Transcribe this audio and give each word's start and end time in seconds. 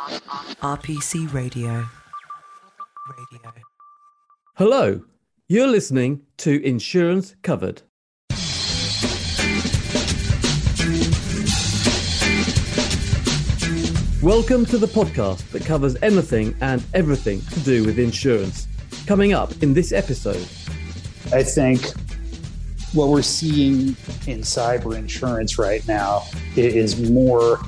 RPC 0.00 1.30
Radio. 1.34 1.68
Radio. 1.68 3.52
Hello, 4.56 5.02
you're 5.46 5.66
listening 5.66 6.22
to 6.38 6.64
Insurance 6.64 7.36
Covered. 7.42 7.82
Welcome 14.22 14.64
to 14.66 14.78
the 14.78 14.88
podcast 14.90 15.50
that 15.50 15.66
covers 15.66 15.96
anything 16.00 16.56
and 16.62 16.82
everything 16.94 17.42
to 17.52 17.60
do 17.60 17.84
with 17.84 17.98
insurance. 17.98 18.68
Coming 19.06 19.34
up 19.34 19.62
in 19.62 19.74
this 19.74 19.92
episode, 19.92 20.48
I 21.34 21.42
think 21.42 21.82
what 22.94 23.08
we're 23.08 23.20
seeing 23.20 23.88
in 24.26 24.40
cyber 24.40 24.96
insurance 24.96 25.58
right 25.58 25.86
now 25.86 26.22
is 26.56 27.10
more 27.10 27.60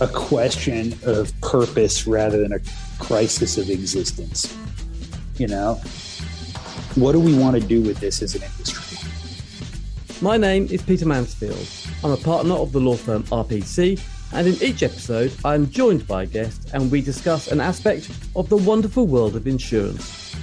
a 0.00 0.06
question 0.06 0.94
of 1.04 1.32
purpose 1.40 2.06
rather 2.06 2.40
than 2.40 2.52
a 2.52 2.60
crisis 2.98 3.58
of 3.58 3.68
existence. 3.68 4.56
You 5.38 5.48
know, 5.48 5.74
what 6.94 7.12
do 7.12 7.20
we 7.20 7.34
want 7.36 7.60
to 7.60 7.66
do 7.66 7.82
with 7.82 7.98
this 7.98 8.22
as 8.22 8.34
an 8.34 8.42
industry? 8.42 8.88
my 10.20 10.36
name 10.36 10.66
is 10.70 10.82
Peter 10.82 11.06
Mansfield. 11.06 11.64
I'm 12.02 12.10
a 12.10 12.16
partner 12.16 12.54
of 12.54 12.72
the 12.72 12.80
law 12.80 12.96
firm 12.96 13.22
RPC, 13.24 14.00
and 14.32 14.48
in 14.48 14.54
each 14.62 14.82
episode, 14.82 15.32
I'm 15.44 15.70
joined 15.70 16.06
by 16.08 16.24
a 16.24 16.26
guest 16.26 16.70
and 16.74 16.90
we 16.90 17.00
discuss 17.00 17.48
an 17.48 17.60
aspect 17.60 18.10
of 18.34 18.48
the 18.48 18.56
wonderful 18.56 19.06
world 19.06 19.36
of 19.36 19.46
insurance. 19.46 20.34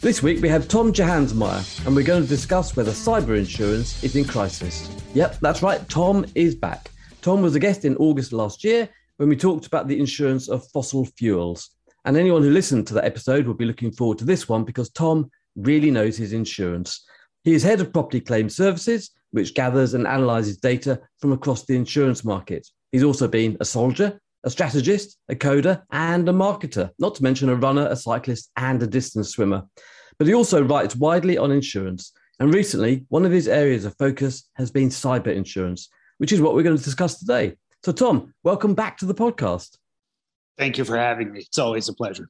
This 0.00 0.22
week 0.22 0.40
we 0.40 0.48
have 0.48 0.66
Tom 0.66 0.92
Johansmeyer, 0.92 1.86
and 1.86 1.94
we're 1.94 2.04
going 2.04 2.22
to 2.22 2.28
discuss 2.28 2.74
whether 2.74 2.90
cyber 2.90 3.36
insurance 3.38 4.02
is 4.02 4.16
in 4.16 4.24
crisis. 4.24 4.88
Yep, 5.12 5.40
that's 5.40 5.62
right, 5.62 5.86
Tom 5.90 6.24
is 6.34 6.54
back. 6.54 6.89
Tom 7.20 7.42
was 7.42 7.54
a 7.54 7.60
guest 7.60 7.84
in 7.84 7.96
August 7.96 8.32
last 8.32 8.64
year 8.64 8.88
when 9.18 9.28
we 9.28 9.36
talked 9.36 9.66
about 9.66 9.88
the 9.88 9.98
insurance 9.98 10.48
of 10.48 10.66
fossil 10.70 11.04
fuels. 11.04 11.70
And 12.06 12.16
anyone 12.16 12.42
who 12.42 12.50
listened 12.50 12.86
to 12.86 12.94
that 12.94 13.04
episode 13.04 13.46
will 13.46 13.54
be 13.54 13.66
looking 13.66 13.92
forward 13.92 14.18
to 14.18 14.24
this 14.24 14.48
one 14.48 14.64
because 14.64 14.88
Tom 14.90 15.30
really 15.54 15.90
knows 15.90 16.16
his 16.16 16.32
insurance. 16.32 17.04
He 17.44 17.52
is 17.52 17.62
head 17.62 17.80
of 17.82 17.92
property 17.92 18.20
claims 18.20 18.56
services, 18.56 19.10
which 19.32 19.54
gathers 19.54 19.92
and 19.92 20.06
analyzes 20.06 20.56
data 20.56 21.00
from 21.18 21.32
across 21.32 21.66
the 21.66 21.76
insurance 21.76 22.24
market. 22.24 22.66
He's 22.90 23.02
also 23.02 23.28
been 23.28 23.58
a 23.60 23.66
soldier, 23.66 24.18
a 24.44 24.50
strategist, 24.50 25.18
a 25.28 25.34
coder, 25.34 25.82
and 25.90 26.26
a 26.26 26.32
marketer, 26.32 26.90
not 26.98 27.14
to 27.16 27.22
mention 27.22 27.50
a 27.50 27.54
runner, 27.54 27.86
a 27.86 27.96
cyclist, 27.96 28.50
and 28.56 28.82
a 28.82 28.86
distance 28.86 29.30
swimmer. 29.30 29.64
But 30.18 30.26
he 30.26 30.34
also 30.34 30.62
writes 30.62 30.96
widely 30.96 31.36
on 31.36 31.52
insurance. 31.52 32.12
And 32.38 32.54
recently, 32.54 33.04
one 33.08 33.26
of 33.26 33.32
his 33.32 33.48
areas 33.48 33.84
of 33.84 33.96
focus 33.98 34.48
has 34.54 34.70
been 34.70 34.88
cyber 34.88 35.34
insurance, 35.34 35.90
which 36.20 36.32
is 36.32 36.40
what 36.42 36.54
we're 36.54 36.62
going 36.62 36.76
to 36.76 36.84
discuss 36.84 37.18
today. 37.18 37.56
So, 37.82 37.92
Tom, 37.92 38.34
welcome 38.44 38.74
back 38.74 38.98
to 38.98 39.06
the 39.06 39.14
podcast. 39.14 39.78
Thank 40.58 40.76
you 40.76 40.84
for 40.84 40.98
having 40.98 41.32
me. 41.32 41.40
It's 41.40 41.58
always 41.58 41.88
a 41.88 41.94
pleasure. 41.94 42.28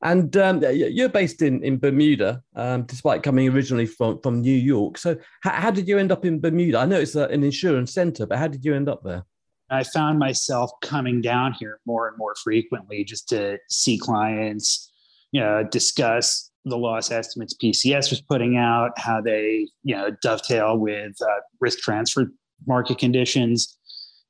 And 0.00 0.36
um, 0.36 0.62
you're 0.62 1.08
based 1.08 1.42
in, 1.42 1.64
in 1.64 1.78
Bermuda, 1.78 2.40
um, 2.54 2.84
despite 2.84 3.24
coming 3.24 3.48
originally 3.48 3.86
from, 3.86 4.20
from 4.20 4.42
New 4.42 4.54
York. 4.54 4.96
So, 4.96 5.16
how, 5.42 5.50
how 5.50 5.70
did 5.72 5.88
you 5.88 5.98
end 5.98 6.12
up 6.12 6.24
in 6.24 6.40
Bermuda? 6.40 6.78
I 6.78 6.84
know 6.84 7.00
it's 7.00 7.16
a, 7.16 7.26
an 7.26 7.42
insurance 7.42 7.92
center, 7.92 8.26
but 8.26 8.38
how 8.38 8.46
did 8.46 8.64
you 8.64 8.76
end 8.76 8.88
up 8.88 9.02
there? 9.02 9.24
I 9.68 9.82
found 9.82 10.20
myself 10.20 10.70
coming 10.82 11.20
down 11.20 11.54
here 11.54 11.80
more 11.84 12.06
and 12.06 12.16
more 12.16 12.36
frequently 12.44 13.02
just 13.02 13.28
to 13.30 13.58
see 13.70 13.98
clients, 13.98 14.88
you 15.32 15.40
know, 15.40 15.64
discuss 15.68 16.48
the 16.64 16.78
loss 16.78 17.10
estimates 17.10 17.56
PCS 17.60 18.10
was 18.10 18.20
putting 18.20 18.56
out, 18.56 18.92
how 18.98 19.20
they, 19.20 19.66
you 19.82 19.96
know, 19.96 20.10
dovetail 20.22 20.78
with 20.78 21.16
uh, 21.20 21.40
risk 21.60 21.80
transfer 21.80 22.30
market 22.66 22.98
conditions. 22.98 23.76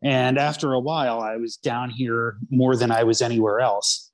And 0.03 0.39
after 0.39 0.73
a 0.73 0.81
while, 0.81 1.21
I 1.21 1.37
was 1.37 1.57
down 1.57 1.91
here 1.91 2.37
more 2.51 2.77
than 2.77 2.91
I 2.91 3.05
was 3.05 3.23
anywhere 3.23 3.61
else. 3.61 4.11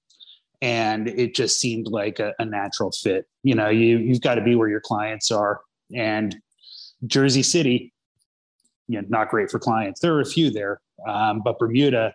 And 0.61 1.09
it 1.09 1.35
just 1.35 1.61
seemed 1.61 1.87
like 1.87 2.19
a, 2.19 2.35
a 2.39 2.45
natural 2.45 2.91
fit. 2.91 3.27
You 3.43 3.55
know, 3.55 3.69
you, 3.69 3.99
you've 3.99 4.21
got 4.21 4.35
to 4.35 4.43
be 4.43 4.55
where 4.55 4.69
your 4.69 4.81
clients 4.81 5.31
are. 5.31 5.61
And 5.95 6.37
Jersey 7.07 7.43
City, 7.43 7.93
you 8.89 9.01
know, 9.01 9.07
not 9.09 9.31
great 9.31 9.51
for 9.51 9.59
clients. 9.59 10.01
There 10.01 10.15
are 10.15 10.21
a 10.21 10.27
few 10.27 10.51
there, 10.51 10.81
um, 11.07 11.43
but 11.45 11.59
Bermuda, 11.59 12.15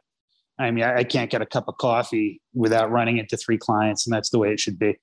I 0.59 0.71
mean, 0.71 0.83
I, 0.83 0.97
I 0.97 1.03
can't 1.03 1.31
get 1.31 1.41
a 1.41 1.45
cup 1.45 1.67
of 1.67 1.77
coffee 1.77 2.41
without 2.53 2.91
running 2.91 3.17
into 3.17 3.37
three 3.37 3.57
clients, 3.57 4.05
and 4.05 4.13
that's 4.13 4.29
the 4.29 4.39
way 4.39 4.51
it 4.51 4.59
should 4.59 4.77
be. 4.77 4.97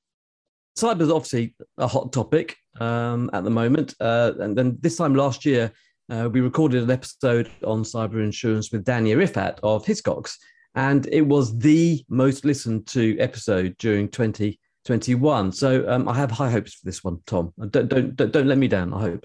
Cyber 0.76 1.00
is 1.02 1.10
obviously 1.10 1.54
a 1.78 1.86
hot 1.86 2.12
topic 2.12 2.56
um, 2.78 3.30
at 3.32 3.44
the 3.44 3.50
moment. 3.50 3.94
Uh, 4.00 4.32
and 4.38 4.56
then 4.56 4.78
this 4.80 4.96
time 4.96 5.14
last 5.14 5.44
year, 5.44 5.72
uh, 6.10 6.28
we 6.28 6.40
recorded 6.40 6.82
an 6.82 6.90
episode 6.90 7.50
on 7.64 7.82
cyber 7.82 8.22
insurance 8.22 8.72
with 8.72 8.84
Dania 8.84 9.16
Rifat 9.16 9.58
of 9.62 9.84
Hiscox, 9.84 10.36
and 10.74 11.06
it 11.12 11.22
was 11.22 11.56
the 11.58 12.04
most 12.08 12.44
listened 12.44 12.86
to 12.88 13.16
episode 13.18 13.76
during 13.78 14.08
2021. 14.08 15.52
So 15.52 15.88
um, 15.88 16.08
I 16.08 16.14
have 16.14 16.30
high 16.30 16.50
hopes 16.50 16.74
for 16.74 16.84
this 16.84 17.04
one, 17.04 17.18
Tom. 17.26 17.52
Don't, 17.70 17.88
don't, 17.88 18.16
don't, 18.16 18.32
don't 18.32 18.46
let 18.48 18.58
me 18.58 18.68
down, 18.68 18.92
I 18.92 19.00
hope. 19.00 19.24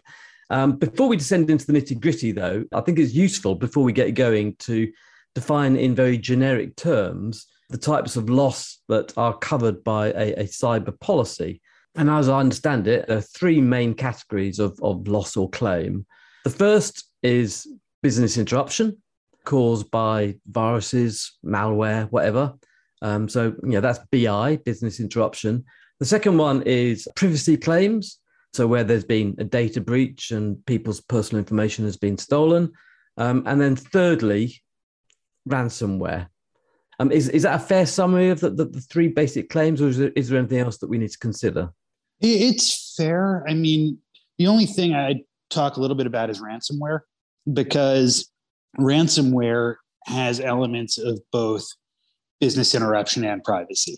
Um, 0.51 0.73
before 0.77 1.07
we 1.07 1.17
descend 1.17 1.49
into 1.49 1.65
the 1.65 1.73
nitty 1.73 1.99
gritty, 1.99 2.31
though, 2.31 2.63
I 2.73 2.81
think 2.81 2.99
it's 2.99 3.13
useful 3.13 3.55
before 3.55 3.83
we 3.83 3.93
get 3.93 4.13
going 4.13 4.55
to 4.59 4.91
define 5.33 5.75
in 5.75 5.95
very 5.95 6.17
generic 6.17 6.75
terms 6.75 7.47
the 7.69 7.77
types 7.79 8.15
of 8.15 8.29
loss 8.29 8.79
that 8.89 9.11
are 9.17 9.35
covered 9.37 9.83
by 9.83 10.07
a, 10.09 10.33
a 10.33 10.43
cyber 10.43 10.97
policy. 10.99 11.61
And 11.95 12.11
as 12.11 12.29
I 12.29 12.39
understand 12.39 12.87
it, 12.87 13.07
there 13.07 13.17
are 13.17 13.21
three 13.21 13.59
main 13.59 13.95
categories 13.95 14.59
of, 14.59 14.77
of 14.83 15.07
loss 15.07 15.35
or 15.35 15.49
claim. 15.49 16.05
The 16.45 16.51
first 16.51 17.09
is 17.23 17.67
business 18.03 18.37
interruption 18.37 19.01
caused 19.45 19.89
by 19.89 20.35
viruses, 20.45 21.37
malware, 21.43 22.09
whatever. 22.11 22.53
Um, 23.01 23.27
so, 23.27 23.55
you 23.63 23.71
know, 23.71 23.81
that's 23.81 23.99
BI, 24.11 24.57
business 24.57 24.99
interruption. 24.99 25.65
The 25.99 26.05
second 26.05 26.37
one 26.37 26.61
is 26.61 27.07
privacy 27.15 27.57
claims. 27.57 28.19
So, 28.53 28.67
where 28.67 28.83
there's 28.83 29.03
been 29.03 29.35
a 29.39 29.43
data 29.43 29.81
breach 29.81 30.31
and 30.31 30.63
people's 30.67 31.01
personal 31.01 31.39
information 31.39 31.83
has 31.85 31.97
been 31.97 32.17
stolen. 32.17 32.71
Um, 33.17 33.43
and 33.47 33.59
then 33.59 33.75
thirdly, 33.75 34.61
ransomware. 35.49 36.27
Um, 36.99 37.11
is, 37.11 37.27
is 37.29 37.41
that 37.41 37.55
a 37.55 37.63
fair 37.63 37.87
summary 37.87 38.29
of 38.29 38.39
the, 38.39 38.51
the, 38.51 38.65
the 38.65 38.81
three 38.81 39.07
basic 39.07 39.49
claims, 39.49 39.81
or 39.81 39.87
is 39.87 39.97
there, 39.97 40.11
is 40.15 40.29
there 40.29 40.39
anything 40.39 40.59
else 40.59 40.77
that 40.77 40.89
we 40.89 40.99
need 40.99 41.11
to 41.11 41.17
consider? 41.17 41.71
It's 42.21 42.93
fair. 42.95 43.43
I 43.47 43.55
mean, 43.55 43.97
the 44.37 44.47
only 44.47 44.67
thing 44.67 44.93
I'd 44.93 45.21
talk 45.55 45.77
a 45.77 45.81
little 45.81 45.95
bit 45.95 46.07
about 46.07 46.29
is 46.29 46.41
ransomware, 46.41 46.99
because 47.53 48.29
ransomware 48.79 49.75
has 50.05 50.39
elements 50.39 50.97
of 50.97 51.19
both 51.31 51.65
business 52.39 52.75
interruption 52.75 53.23
and 53.25 53.43
privacy. 53.43 53.97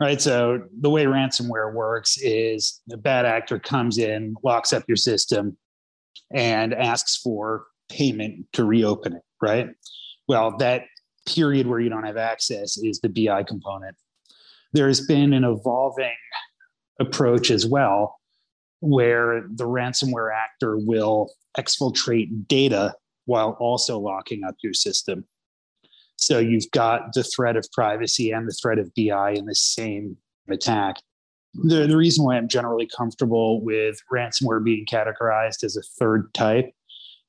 Right. 0.00 0.20
So 0.20 0.62
the 0.80 0.88
way 0.88 1.04
ransomware 1.04 1.74
works 1.74 2.16
is 2.16 2.80
a 2.90 2.96
bad 2.96 3.26
actor 3.26 3.58
comes 3.58 3.98
in, 3.98 4.34
locks 4.42 4.72
up 4.72 4.82
your 4.88 4.96
system, 4.96 5.58
and 6.32 6.72
asks 6.72 7.18
for 7.18 7.66
payment 7.90 8.46
to 8.54 8.64
reopen 8.64 9.14
it. 9.14 9.22
Right. 9.42 9.68
Well, 10.26 10.56
that 10.56 10.84
period 11.26 11.66
where 11.66 11.80
you 11.80 11.90
don't 11.90 12.06
have 12.06 12.16
access 12.16 12.78
is 12.78 13.00
the 13.00 13.10
BI 13.10 13.42
component. 13.42 13.94
There's 14.72 15.06
been 15.06 15.34
an 15.34 15.44
evolving 15.44 16.16
approach 16.98 17.50
as 17.50 17.66
well, 17.66 18.19
where 18.80 19.44
the 19.54 19.66
ransomware 19.66 20.30
actor 20.34 20.76
will 20.78 21.30
exfiltrate 21.58 22.48
data 22.48 22.94
while 23.26 23.56
also 23.60 23.98
locking 23.98 24.42
up 24.44 24.56
your 24.62 24.74
system. 24.74 25.24
So 26.16 26.38
you've 26.38 26.70
got 26.72 27.12
the 27.14 27.22
threat 27.22 27.56
of 27.56 27.66
privacy 27.72 28.30
and 28.30 28.46
the 28.46 28.56
threat 28.60 28.78
of 28.78 28.92
BI 28.94 29.32
in 29.32 29.46
the 29.46 29.54
same 29.54 30.16
attack. 30.50 30.96
The, 31.54 31.86
the 31.86 31.96
reason 31.96 32.24
why 32.24 32.36
I'm 32.36 32.48
generally 32.48 32.88
comfortable 32.96 33.62
with 33.62 33.98
ransomware 34.12 34.62
being 34.62 34.86
categorized 34.86 35.64
as 35.64 35.76
a 35.76 35.82
third 35.98 36.32
type 36.34 36.70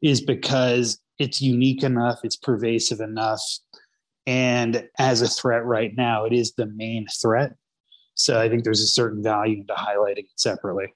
is 0.01 0.21
because 0.21 0.99
it's 1.19 1.41
unique 1.41 1.83
enough, 1.83 2.19
it's 2.23 2.35
pervasive 2.35 2.99
enough, 2.99 3.41
and 4.27 4.87
as 4.99 5.21
a 5.21 5.27
threat 5.27 5.65
right 5.65 5.91
now, 5.95 6.25
it 6.25 6.33
is 6.33 6.53
the 6.53 6.67
main 6.67 7.07
threat. 7.21 7.55
So 8.13 8.39
I 8.39 8.49
think 8.49 8.63
there's 8.63 8.81
a 8.81 8.87
certain 8.87 9.23
value 9.23 9.57
into 9.57 9.73
highlighting 9.73 10.19
it 10.19 10.31
separately. 10.35 10.93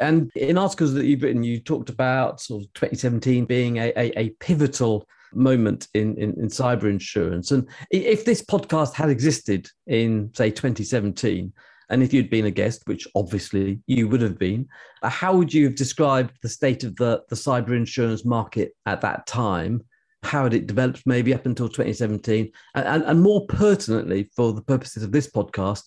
And 0.00 0.30
in 0.34 0.58
articles 0.58 0.92
that 0.94 1.06
you've 1.06 1.22
written, 1.22 1.44
you 1.44 1.60
talked 1.60 1.88
about 1.88 2.40
sort 2.40 2.64
of 2.64 2.72
2017 2.74 3.44
being 3.44 3.78
a, 3.78 3.92
a, 3.96 4.18
a 4.18 4.30
pivotal 4.40 5.06
moment 5.32 5.88
in, 5.94 6.16
in, 6.16 6.30
in, 6.40 6.48
cyber 6.48 6.84
insurance. 6.84 7.50
And 7.50 7.68
if 7.90 8.24
this 8.24 8.42
podcast 8.42 8.94
had 8.94 9.10
existed 9.10 9.68
in, 9.86 10.30
say, 10.34 10.50
2017, 10.50 11.52
and 11.90 12.02
if 12.02 12.12
you'd 12.12 12.30
been 12.30 12.46
a 12.46 12.50
guest, 12.50 12.82
which 12.86 13.06
obviously 13.14 13.80
you 13.86 14.08
would 14.08 14.22
have 14.22 14.38
been, 14.38 14.66
uh, 15.02 15.08
how 15.08 15.36
would 15.36 15.52
you 15.52 15.64
have 15.64 15.74
described 15.74 16.32
the 16.42 16.48
state 16.48 16.82
of 16.82 16.96
the, 16.96 17.22
the 17.28 17.36
cyber 17.36 17.76
insurance 17.76 18.24
market 18.24 18.74
at 18.86 19.00
that 19.02 19.26
time? 19.26 19.84
How 20.22 20.44
had 20.44 20.54
it 20.54 20.66
developed 20.66 21.02
maybe 21.04 21.34
up 21.34 21.46
until 21.46 21.68
2017? 21.68 22.50
And, 22.74 22.86
and, 22.86 23.02
and 23.04 23.22
more 23.22 23.46
pertinently, 23.46 24.30
for 24.34 24.52
the 24.52 24.62
purposes 24.62 25.02
of 25.02 25.12
this 25.12 25.30
podcast, 25.30 25.84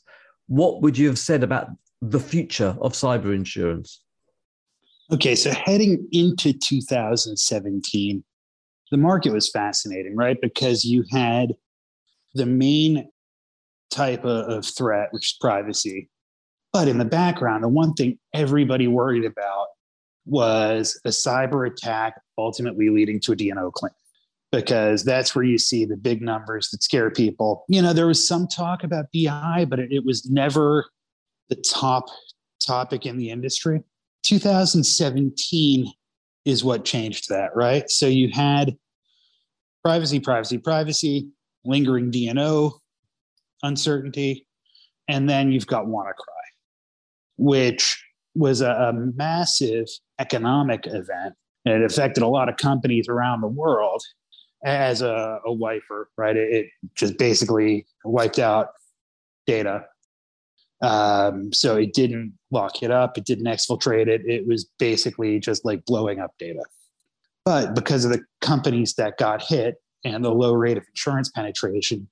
what 0.48 0.82
would 0.82 0.98
you 0.98 1.08
have 1.08 1.20
said 1.20 1.44
about 1.44 1.70
the 2.02 2.20
future 2.20 2.76
of 2.82 2.94
cyber 2.94 3.34
insurance? 3.34 4.02
Okay, 5.12 5.36
so 5.36 5.52
heading 5.52 6.08
into 6.12 6.54
2017, 6.54 8.24
the 8.92 8.98
market 8.98 9.32
was 9.32 9.50
fascinating, 9.50 10.16
right? 10.16 10.38
Because 10.42 10.84
you 10.84 11.04
had 11.12 11.54
the 12.34 12.46
main 12.46 13.10
type 13.90 14.26
of, 14.26 14.66
threat, 14.66 15.10
which 15.12 15.32
is 15.32 15.38
privacy. 15.40 16.10
But 16.74 16.88
in 16.88 16.98
the 16.98 17.06
background, 17.06 17.64
the 17.64 17.70
one 17.70 17.94
thing 17.94 18.20
everybody 18.34 18.88
worried 18.88 19.26
about 19.26 19.68
was 20.26 21.00
a 21.06 21.10
cyber 21.10 21.66
attack 21.66 22.20
ultimately 22.38 22.90
leading 22.90 23.20
to 23.22 23.32
a 23.32 23.36
D&O 23.36 23.72
claim 23.72 23.94
because 24.52 25.04
that's 25.04 25.34
where 25.36 25.46
you 25.46 25.58
see 25.58 25.86
the 25.86 25.98
big 25.98 26.22
numbers 26.22 26.70
that 26.70 26.84
scare 26.84 27.10
people. 27.10 27.66
You 27.70 27.82
know, 27.82 27.94
there 27.94 28.08
was 28.08 28.28
some 28.28 28.48
talk 28.48 28.84
about 28.84 29.06
BI, 29.14 29.66
but 29.70 29.80
it, 29.80 29.92
it 29.92 30.06
was 30.06 30.30
never 30.30 30.86
the 31.50 31.56
top 31.56 32.06
topic 32.66 33.06
in 33.06 33.18
the 33.18 33.30
industry. 33.30 33.84
2017 34.24 35.92
is 36.46 36.64
what 36.64 36.86
changed 36.86 37.30
that, 37.30 37.56
right? 37.56 37.90
So 37.90 38.08
you 38.08 38.30
had 38.32 38.78
privacy, 39.84 40.20
privacy, 40.20 40.58
privacy, 40.58 41.30
lingering 41.64 42.12
D&O, 42.12 42.80
uncertainty, 43.64 44.48
and 45.08 45.30
then 45.30 45.52
you've 45.52 45.68
got 45.68 45.86
WannaCry, 45.86 46.14
which 47.38 48.04
was 48.36 48.62
a, 48.62 48.72
a 48.72 48.94
massive 48.94 49.88
economic 50.20 50.86
event. 50.88 51.36
And 51.66 51.82
it 51.82 51.92
affected 51.92 52.24
a 52.24 52.28
lot 52.28 52.50
of 52.50 52.58
companies 52.58 53.08
around 53.10 53.42
the 53.42 53.48
world 53.48 54.02
as 54.64 55.02
a, 55.02 55.40
a 55.46 55.52
wiper, 55.52 56.10
right? 56.18 56.36
It, 56.36 56.54
it, 56.54 56.68
just 56.96 57.18
basically 57.18 57.86
wiped 58.04 58.40
out 58.40 58.70
data. 59.46 59.86
Um, 60.82 61.52
so 61.54 61.76
it 61.76 61.94
didn't 61.94 62.38
lock 62.52 62.84
it 62.84 62.92
up, 62.92 63.18
it 63.18 63.26
didn't 63.26 63.46
exfiltrate 63.46 64.08
it. 64.08 64.22
It 64.26 64.46
was 64.48 64.66
basically 64.78 65.40
just 65.40 65.66
like 65.66 65.86
blowing 65.86 66.20
up 66.20 66.32
data. 66.38 66.64
But 67.46 67.74
because 67.74 68.06
of 68.06 68.12
the 68.12 68.24
companies 68.42 68.94
that 68.96 69.18
got 69.18 69.42
hit 69.42 69.76
and 70.04 70.24
the 70.24 70.32
low 70.32 70.54
rate 70.54 70.78
of 70.78 70.84
insurance 70.90 71.30
penetration, 71.30 72.08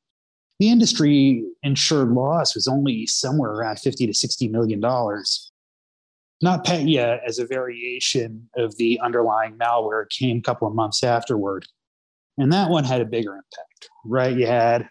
the 0.60 0.70
industry 0.70 1.44
insured 1.64 2.12
loss 2.12 2.56
was 2.56 2.68
only 2.68 3.06
somewhere 3.06 3.52
around 3.52 3.80
50 3.80 4.08
to 4.08 4.14
60 4.14 4.48
million 4.48 4.80
dollars. 4.80 5.52
NotPetya, 6.44 7.20
as 7.26 7.40
a 7.40 7.46
variation 7.46 8.50
of 8.58 8.76
the 8.78 9.00
underlying 9.02 9.58
malware, 9.58 10.08
came 10.10 10.38
a 10.38 10.42
couple 10.42 10.68
of 10.68 10.76
months 10.76 11.04
afterward. 11.04 11.66
And 12.38 12.52
that 12.52 12.70
one 12.70 12.84
had 12.84 13.02
a 13.02 13.06
bigger 13.06 13.32
impact, 13.32 13.90
right? 14.06 14.36
You 14.36 14.46
had 14.46 14.90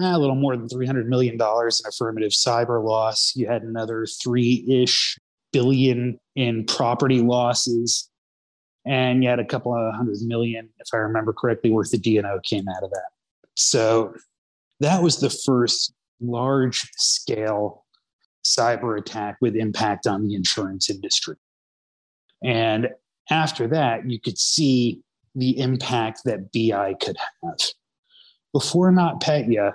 eh, 0.00 0.16
a 0.16 0.18
little 0.18 0.36
more 0.36 0.56
than 0.56 0.68
$300 0.68 1.06
million 1.06 1.34
in 1.34 1.86
affirmative 1.88 2.32
cyber 2.32 2.84
loss. 2.84 3.32
You 3.34 3.46
had 3.46 3.62
another 3.62 4.06
three 4.06 4.64
ish 4.68 5.18
billion 5.52 6.18
in 6.36 6.64
property 6.64 7.20
losses. 7.20 8.08
And 8.86 9.22
you 9.22 9.28
had 9.28 9.38
a 9.38 9.44
couple 9.44 9.74
of 9.74 9.94
hundred 9.94 10.18
million, 10.22 10.68
if 10.78 10.88
I 10.94 10.98
remember 10.98 11.32
correctly, 11.32 11.70
worth 11.70 11.92
of 11.92 12.00
D&O 12.00 12.40
came 12.42 12.66
out 12.68 12.82
of 12.82 12.90
that. 12.90 13.10
So 13.54 14.14
that 14.80 15.02
was 15.02 15.20
the 15.20 15.30
first 15.30 15.92
large 16.20 16.90
scale 16.96 17.84
cyber 18.44 18.98
attack 18.98 19.36
with 19.40 19.56
impact 19.56 20.06
on 20.06 20.26
the 20.26 20.34
insurance 20.34 20.88
industry. 20.88 21.36
And 22.42 22.88
after 23.30 23.66
that, 23.68 24.08
you 24.08 24.20
could 24.20 24.38
see 24.38 25.02
the 25.34 25.58
impact 25.58 26.22
that 26.24 26.52
BI 26.52 26.94
could 26.94 27.16
have. 27.42 27.58
Before 28.52 28.90
NotPetya, 28.90 29.74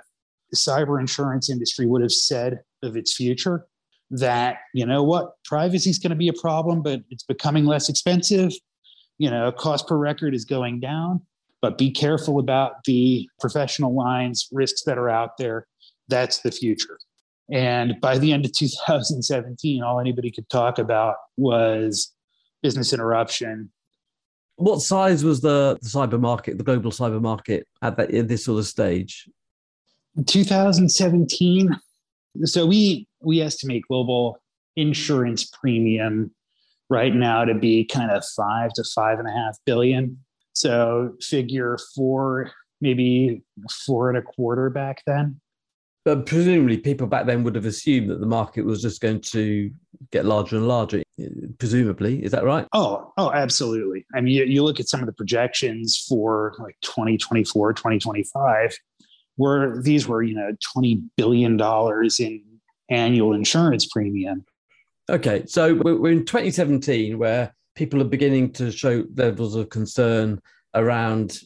the 0.54 0.70
cyber 0.70 1.00
insurance 1.00 1.50
industry 1.50 1.84
would 1.84 2.00
have 2.00 2.12
said 2.12 2.60
of 2.84 2.96
its 2.96 3.14
future 3.14 3.66
that, 4.10 4.58
you 4.72 4.86
know 4.86 5.02
what, 5.02 5.32
privacy 5.44 5.90
is 5.90 5.98
going 5.98 6.10
to 6.10 6.16
be 6.16 6.28
a 6.28 6.32
problem, 6.32 6.80
but 6.80 7.00
it's 7.10 7.24
becoming 7.24 7.64
less 7.64 7.88
expensive. 7.88 8.52
You 9.18 9.30
know, 9.30 9.50
cost 9.50 9.88
per 9.88 9.96
record 9.96 10.34
is 10.34 10.44
going 10.44 10.78
down, 10.80 11.22
but 11.60 11.76
be 11.76 11.90
careful 11.90 12.38
about 12.38 12.84
the 12.84 13.28
professional 13.40 13.94
lines 13.94 14.48
risks 14.52 14.84
that 14.84 14.96
are 14.96 15.08
out 15.08 15.36
there. 15.38 15.66
That's 16.08 16.40
the 16.40 16.52
future. 16.52 16.98
And 17.50 18.00
by 18.00 18.18
the 18.18 18.32
end 18.32 18.44
of 18.44 18.52
2017, 18.52 19.82
all 19.82 19.98
anybody 19.98 20.30
could 20.30 20.48
talk 20.48 20.78
about 20.78 21.16
was 21.36 22.12
business 22.62 22.92
interruption. 22.92 23.70
What 24.56 24.80
size 24.80 25.24
was 25.24 25.40
the, 25.40 25.78
cyber 25.84 26.20
market, 26.20 26.58
the 26.58 26.64
global 26.64 26.92
cyber 26.92 27.20
market 27.20 27.66
at 27.82 27.96
that 27.96 28.14
at 28.14 28.28
this 28.28 28.44
sort 28.44 28.60
of 28.60 28.66
stage? 28.66 29.28
2017. 30.26 31.76
So 32.44 32.66
we 32.66 33.06
we 33.20 33.40
estimate 33.40 33.82
global 33.88 34.38
insurance 34.76 35.44
premium 35.44 36.32
right 36.90 37.14
now 37.14 37.44
to 37.44 37.54
be 37.54 37.84
kind 37.84 38.10
of 38.10 38.24
five 38.36 38.72
to 38.74 38.84
five 38.94 39.18
and 39.18 39.28
a 39.28 39.32
half 39.32 39.56
billion. 39.64 40.18
So 40.52 41.14
figure 41.20 41.78
four, 41.94 42.50
maybe 42.80 43.42
four 43.86 44.08
and 44.08 44.18
a 44.18 44.22
quarter 44.22 44.70
back 44.70 45.02
then. 45.06 45.40
But 46.04 46.26
presumably, 46.26 46.76
people 46.76 47.06
back 47.06 47.24
then 47.24 47.44
would 47.44 47.54
have 47.54 47.64
assumed 47.64 48.10
that 48.10 48.20
the 48.20 48.26
market 48.26 48.62
was 48.62 48.82
just 48.82 49.00
going 49.00 49.22
to 49.22 49.70
get 50.12 50.26
larger 50.26 50.56
and 50.56 50.68
larger. 50.68 51.02
Presumably, 51.58 52.22
is 52.22 52.30
that 52.32 52.44
right? 52.44 52.66
Oh, 52.74 53.12
oh, 53.16 53.32
absolutely. 53.32 54.04
I 54.14 54.20
mean, 54.20 54.34
you, 54.34 54.44
you 54.44 54.62
look 54.62 54.80
at 54.80 54.88
some 54.88 55.00
of 55.00 55.06
the 55.06 55.14
projections 55.14 56.04
for 56.06 56.56
like 56.58 56.76
2024, 56.82 57.72
2025, 57.72 58.76
where 59.36 59.80
these 59.80 60.06
were, 60.06 60.22
you 60.22 60.34
know, 60.34 60.54
$20 60.76 61.02
billion 61.16 61.60
in 62.18 62.42
annual 62.90 63.32
insurance 63.32 63.86
premium. 63.86 64.44
Okay. 65.10 65.44
So 65.46 65.74
we're 65.74 66.12
in 66.12 66.24
2017 66.24 67.18
where 67.18 67.54
people 67.74 68.00
are 68.00 68.06
beginning 68.06 68.52
to 68.52 68.70
show 68.70 69.04
levels 69.14 69.54
of 69.54 69.68
concern 69.68 70.40
around 70.74 71.38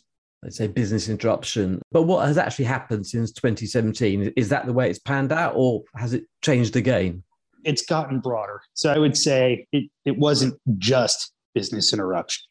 let's 0.42 0.56
say 0.56 0.66
business 0.66 1.08
interruption. 1.08 1.82
But 1.92 2.02
what 2.02 2.26
has 2.26 2.38
actually 2.38 2.66
happened 2.66 3.06
since 3.06 3.32
2017? 3.32 4.32
Is 4.36 4.48
that 4.50 4.66
the 4.66 4.72
way 4.72 4.88
it's 4.88 4.98
panned 4.98 5.32
out, 5.32 5.54
or 5.56 5.82
has 5.96 6.14
it 6.14 6.24
changed 6.42 6.76
again? 6.76 7.22
It's 7.64 7.84
gotten 7.84 8.20
broader. 8.20 8.60
So 8.74 8.92
I 8.92 8.98
would 8.98 9.16
say 9.16 9.66
it, 9.72 9.90
it 10.04 10.16
wasn't 10.16 10.54
just 10.78 11.32
business 11.54 11.92
interruption. 11.92 12.44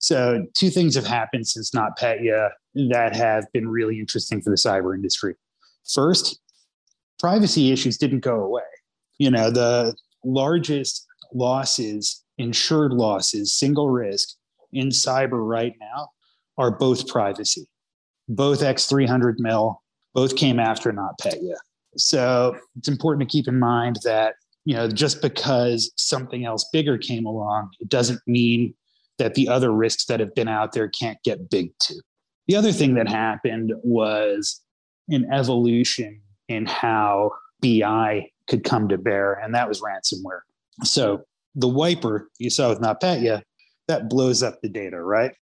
So 0.00 0.46
two 0.56 0.70
things 0.70 0.94
have 0.94 1.06
happened 1.06 1.46
since 1.46 1.70
NotPetya 1.70 2.50
that 2.90 3.14
have 3.14 3.44
been 3.52 3.68
really 3.68 4.00
interesting 4.00 4.40
for 4.40 4.50
the 4.50 4.56
cyber 4.56 4.94
industry. 4.94 5.34
First, 5.92 6.40
privacy 7.18 7.70
issues 7.70 7.98
didn't 7.98 8.20
go 8.20 8.42
away. 8.42 8.62
You 9.18 9.30
know, 9.30 9.50
the 9.50 9.94
largest 10.24 11.06
losses, 11.34 12.24
insured 12.38 12.92
losses, 12.92 13.54
single 13.56 13.90
risk 13.90 14.30
in 14.72 14.88
cyber 14.88 15.46
right 15.46 15.74
now 15.78 16.08
are 16.56 16.70
both 16.70 17.06
privacy. 17.06 17.68
Both 18.26 18.60
X300 18.60 19.34
mil, 19.38 19.82
both 20.14 20.34
came 20.34 20.58
after 20.58 20.92
NotPetya. 20.92 21.56
So 21.96 22.56
it's 22.76 22.88
important 22.88 23.28
to 23.28 23.32
keep 23.32 23.48
in 23.48 23.58
mind 23.58 23.98
that, 24.04 24.34
you 24.64 24.74
know, 24.74 24.88
just 24.88 25.20
because 25.20 25.92
something 25.96 26.46
else 26.46 26.66
bigger 26.72 26.96
came 26.96 27.26
along, 27.26 27.70
it 27.80 27.88
doesn't 27.88 28.20
mean 28.26 28.74
that 29.20 29.34
the 29.34 29.48
other 29.48 29.70
risks 29.70 30.06
that 30.06 30.18
have 30.18 30.34
been 30.34 30.48
out 30.48 30.72
there 30.72 30.88
can't 30.88 31.18
get 31.22 31.48
big 31.48 31.70
too. 31.78 32.00
The 32.48 32.56
other 32.56 32.72
thing 32.72 32.94
that 32.94 33.08
happened 33.08 33.72
was 33.84 34.60
an 35.08 35.28
evolution 35.32 36.20
in 36.48 36.66
how 36.66 37.30
BI 37.60 38.28
could 38.48 38.64
come 38.64 38.88
to 38.88 38.98
bear, 38.98 39.34
and 39.34 39.54
that 39.54 39.68
was 39.68 39.80
ransomware. 39.80 40.40
So 40.82 41.22
the 41.54 41.68
wiper 41.68 42.28
you 42.38 42.50
saw 42.50 42.70
with 42.70 42.80
NotPetya, 42.80 43.42
that 43.86 44.08
blows 44.08 44.42
up 44.42 44.60
the 44.62 44.68
data, 44.68 45.00
right? 45.00 45.32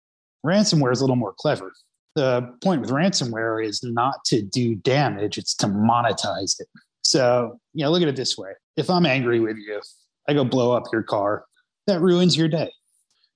Ransomware 0.45 0.93
is 0.93 1.01
a 1.01 1.05
little 1.05 1.17
more 1.17 1.35
clever. 1.39 1.73
The 2.15 2.51
point 2.63 2.81
with 2.81 2.91
ransomware 2.91 3.65
is 3.65 3.83
not 3.83 4.25
to 4.27 4.43
do 4.43 4.75
damage, 4.75 5.39
it's 5.39 5.55
to 5.57 5.67
monetize 5.67 6.61
it. 6.61 6.67
So, 7.03 7.59
you 7.73 7.85
know, 7.85 7.91
look 7.91 8.03
at 8.03 8.09
it 8.09 8.17
this 8.17 8.37
way. 8.37 8.51
If 8.77 8.91
I'm 8.91 9.07
angry 9.07 9.41
with 9.41 9.57
you, 9.57 9.81
I 10.29 10.35
go 10.35 10.45
blow 10.45 10.73
up 10.73 10.85
your 10.93 11.03
car, 11.03 11.45
that 11.87 12.01
ruins 12.01 12.37
your 12.37 12.49
day. 12.49 12.71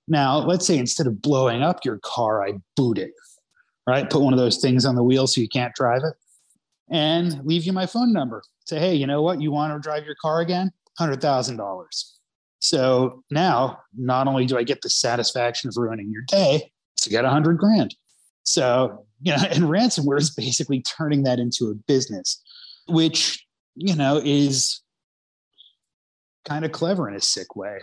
Now, 0.09 0.39
let's 0.39 0.67
say 0.67 0.79
instead 0.79 1.07
of 1.07 1.23
blowing 1.23 1.63
up 1.63 1.85
your 1.85 1.99
car, 2.03 2.47
I 2.47 2.55
boot 2.77 2.99
it, 2.99 3.13
right? 3.87 4.09
Put 4.09 4.23
one 4.23 4.33
of 4.33 4.39
those 4.39 4.59
things 4.59 4.85
on 4.85 4.95
the 4.95 5.03
wheel 5.03 5.27
so 5.27 5.41
you 5.41 5.49
can't 5.49 5.75
drive 5.75 6.03
it 6.05 6.15
and 6.91 7.41
leave 7.45 7.65
you 7.65 7.73
my 7.73 7.87
phone 7.87 8.13
number. 8.13 8.43
Say, 8.67 8.79
hey, 8.79 8.95
you 8.95 9.07
know 9.07 9.23
what? 9.23 9.41
You 9.41 9.51
want 9.51 9.73
to 9.75 9.81
drive 9.81 10.05
your 10.05 10.17
car 10.21 10.41
again? 10.41 10.71
$100,000. 11.01 11.85
So 12.59 13.25
now, 13.31 13.79
not 13.97 14.29
only 14.29 14.47
do 14.47 14.57
I 14.57 14.63
get 14.63 14.83
the 14.83 14.91
satisfaction 14.91 15.69
of 15.69 15.77
ruining 15.77 16.11
your 16.13 16.23
day, 16.29 16.71
to 17.03 17.11
get 17.11 17.25
a 17.25 17.31
hundred 17.31 17.59
grand. 17.59 17.95
So, 18.45 19.05
you 19.21 19.33
know, 19.33 19.43
and 19.51 19.65
ransomware 19.65 20.19
is 20.19 20.31
basically 20.31 20.83
turning 20.83 21.25
that 21.25 21.39
into 21.39 21.71
a 21.71 21.75
business, 21.75 22.41
which, 22.89 23.45
you 23.75 23.95
know, 23.95 24.21
is 24.25 24.81
kind 26.45 26.65
of 26.65 26.73
clever 26.73 27.09
in 27.09 27.15
a 27.15 27.21
sick 27.21 27.55
way. 27.55 27.79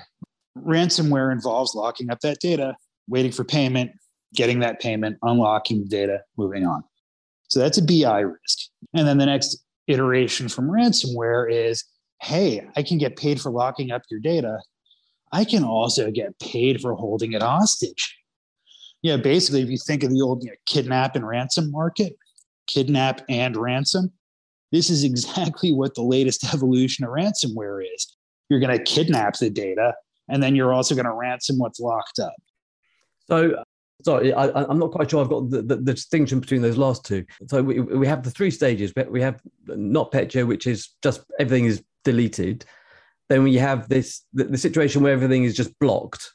Ransomware 0.66 1.32
involves 1.32 1.76
locking 1.76 2.10
up 2.10 2.20
that 2.22 2.40
data, 2.40 2.76
waiting 3.08 3.32
for 3.32 3.44
payment, 3.44 3.92
getting 4.34 4.60
that 4.60 4.80
payment, 4.80 5.18
unlocking 5.24 5.82
the 5.82 5.88
data, 5.88 6.22
moving 6.38 6.66
on. 6.66 6.84
So 7.48 7.60
that's 7.60 7.78
a 7.78 7.84
BI 7.84 8.20
risk. 8.20 8.70
And 8.94 9.08
then 9.08 9.18
the 9.18 9.26
next 9.26 9.64
iteration 9.88 10.50
from 10.50 10.70
ransomware 10.70 11.52
is 11.52 11.84
hey, 12.22 12.68
I 12.76 12.84
can 12.84 12.98
get 12.98 13.16
paid 13.16 13.40
for 13.40 13.50
locking 13.50 13.92
up 13.92 14.02
your 14.12 14.20
data. 14.20 14.60
I 15.32 15.46
can 15.46 15.64
also 15.64 16.12
get 16.12 16.38
paid 16.40 16.82
for 16.82 16.94
holding 16.94 17.32
it 17.32 17.42
hostage 17.42 18.14
yeah, 19.02 19.18
basically, 19.18 19.62
if 19.62 19.70
you 19.70 19.78
think 19.78 20.04
of 20.04 20.12
the 20.12 20.22
old 20.22 20.44
you 20.44 20.50
know, 20.50 20.56
kidnap 20.66 21.16
and 21.16 21.26
ransom 21.28 21.72
market, 21.72 22.16
kidnap 22.68 23.22
and 23.30 23.56
ransom. 23.56 24.12
This 24.72 24.90
is 24.90 25.04
exactly 25.04 25.72
what 25.72 25.96
the 25.96 26.04
latest 26.04 26.54
evolution 26.54 27.06
of 27.06 27.12
ransomware 27.12 27.84
is. 27.94 28.16
You're 28.50 28.60
going 28.60 28.78
to 28.78 28.84
kidnap 28.84 29.38
the 29.38 29.50
data, 29.50 29.94
and 30.30 30.42
then 30.42 30.56
you're 30.56 30.74
also 30.74 30.96
going 30.96 31.06
to 31.06 31.14
ransom 31.14 31.58
what's 31.58 31.80
locked 31.80 32.20
up. 32.20 32.34
So, 33.30 33.64
sorry, 34.04 34.34
I, 34.34 34.70
am 34.70 34.80
not 34.80 34.92
quite 34.92 35.12
sure 35.12 35.22
I've 35.22 35.30
got 35.30 35.50
the, 35.50 35.62
the, 35.62 35.76
the, 35.76 35.94
distinction 35.94 36.40
between 36.40 36.62
those 36.62 36.78
last 36.78 37.06
two. 37.06 37.26
So 37.48 37.62
we, 37.62 37.80
we 37.80 38.08
have 38.08 38.24
the 38.24 38.32
three 38.32 38.52
stages. 38.52 38.92
But 38.94 39.12
we 39.12 39.22
have 39.22 39.42
NotPetya, 39.68 40.48
which 40.48 40.68
is 40.68 40.90
just 41.04 41.22
everything 41.40 41.66
is 41.66 41.84
deleted. 42.04 42.66
Then 43.28 43.44
we 43.44 43.56
have 43.56 43.88
this 43.88 44.24
the, 44.34 44.46
the 44.46 44.58
situation 44.58 45.04
where 45.04 45.14
everything 45.14 45.44
is 45.44 45.56
just 45.56 45.78
blocked. 45.80 46.32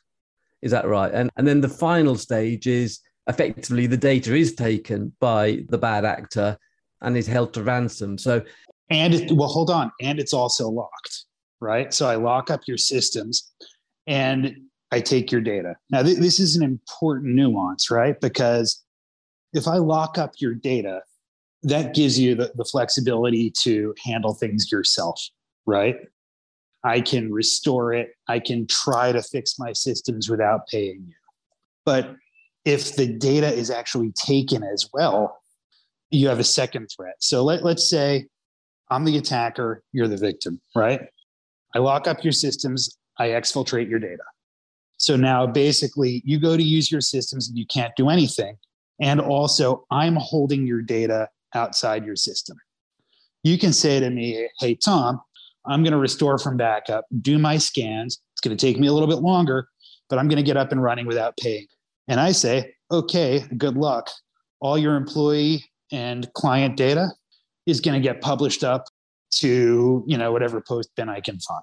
Is 0.63 0.71
that 0.71 0.87
right? 0.87 1.13
And 1.13 1.31
and 1.37 1.47
then 1.47 1.61
the 1.61 1.69
final 1.69 2.17
stage 2.17 2.67
is 2.67 3.01
effectively 3.27 3.87
the 3.87 3.97
data 3.97 4.35
is 4.35 4.55
taken 4.55 5.13
by 5.21 5.65
the 5.69 5.79
bad 5.79 6.05
actor 6.05 6.59
and 7.01 7.17
is 7.17 7.27
held 7.27 7.53
to 7.55 7.63
ransom. 7.63 8.19
So, 8.19 8.43
and 8.91 9.15
it, 9.15 9.33
well, 9.33 9.49
hold 9.49 9.71
on, 9.71 9.91
and 10.01 10.19
it's 10.19 10.33
also 10.33 10.69
locked, 10.69 11.25
right? 11.61 11.93
So 11.93 12.07
I 12.09 12.17
lock 12.17 12.51
up 12.51 12.63
your 12.67 12.79
systems, 12.79 13.53
and 14.07 14.57
I 14.91 15.01
take 15.01 15.33
your 15.33 15.41
data. 15.41 15.77
Now, 15.91 16.03
th- 16.03 16.19
this 16.19 16.39
is 16.39 16.57
an 16.57 16.63
important 16.63 17.35
nuance, 17.35 17.91
right? 17.91 18.21
Because 18.21 18.85
if 19.53 19.67
I 19.67 19.77
lock 19.77 20.19
up 20.19 20.33
your 20.39 20.55
data, 20.55 21.03
that 21.63 21.95
gives 21.95 22.19
you 22.19 22.35
the, 22.35 22.53
the 22.55 22.65
flexibility 22.65 23.51
to 23.63 23.95
handle 24.05 24.35
things 24.35 24.71
yourself, 24.71 25.21
right? 25.67 25.97
I 26.85 27.01
can 27.01 27.33
restore 27.33 27.95
it. 27.95 28.11
I 28.29 28.39
can 28.39 28.67
try 28.67 29.13
to 29.13 29.23
fix 29.23 29.59
my 29.59 29.73
systems 29.73 30.29
without 30.29 30.67
paying 30.69 31.05
you. 31.07 31.15
But 31.87 32.15
if 32.65 32.97
the 32.97 33.07
data 33.07 33.53
is 33.53 33.71
actually 33.71 34.13
taken 34.13 34.63
as 34.63 34.89
well, 34.93 35.39
you 36.11 36.29
have 36.29 36.39
a 36.39 36.45
second 36.45 36.89
threat. 36.95 37.15
So 37.21 37.43
let, 37.43 37.65
let's 37.65 37.89
say 37.89 38.27
I'm 38.91 39.05
the 39.05 39.17
attacker, 39.17 39.83
you're 39.93 40.09
the 40.09 40.17
victim, 40.17 40.61
right? 40.77 41.01
I 41.75 41.79
lock 41.79 42.07
up 42.07 42.23
your 42.23 42.33
systems, 42.33 42.97
I 43.19 43.29
exfiltrate 43.29 43.89
your 43.89 43.99
data. 43.99 44.23
So 44.97 45.17
now 45.17 45.47
basically 45.47 46.23
you 46.25 46.39
go 46.39 46.57
to 46.57 46.63
use 46.63 46.91
your 46.91 47.01
systems 47.01 47.49
and 47.49 47.59
you 47.59 47.67
can't 47.67 47.95
do 47.97 48.09
anything. 48.09 48.57
And 49.01 49.21
also, 49.21 49.85
I'm 49.91 50.17
holding 50.17 50.67
your 50.67 50.81
data 50.81 51.29
outside 51.55 52.05
your 52.05 52.17
system. 52.17 52.57
You 53.43 53.59
can 53.59 53.73
say 53.73 54.01
to 54.01 54.09
me, 54.09 54.49
Hey, 54.61 54.77
Tom, 54.77 55.21
I'm 55.67 55.83
going 55.83 55.93
to 55.93 55.99
restore 55.99 56.39
from 56.39 56.57
backup, 56.57 57.07
do 57.21 57.39
my 57.39 57.59
scans. 57.59 58.21
It's 58.33 58.41
going 58.41 58.57
to 58.57 58.67
take 58.67 58.79
me 58.79 58.87
a 58.87 58.93
little 58.93 59.09
bit 59.09 59.19
longer, 59.19 59.69
but 60.09 60.19
I'm 60.19 60.29
going 60.29 60.37
to 60.37 60.43
get 60.43 60.57
up 60.57 60.73
and 60.73 60.83
running 60.83 61.07
without 61.07 61.37
paying. 61.39 61.67
And 62.09 62.21
I 62.21 62.33
say, 62.33 62.75
okay, 62.91 63.45
good 63.57 63.77
luck. 63.77 64.11
All 64.61 64.79
your 64.79 64.97
employee 64.97 65.65
and 65.91 66.31
client 66.35 66.77
data 66.77 67.09
is 67.67 67.81
going 67.81 68.01
to 68.01 68.07
get 68.07 68.21
published 68.21 68.63
up 68.63 68.85
to, 69.37 70.05
you 70.07 70.19
know, 70.19 70.33
whatever 70.33 70.61
post 70.61 70.91
bin 70.97 71.09
I 71.09 71.21
can 71.21 71.39
find. 71.41 71.63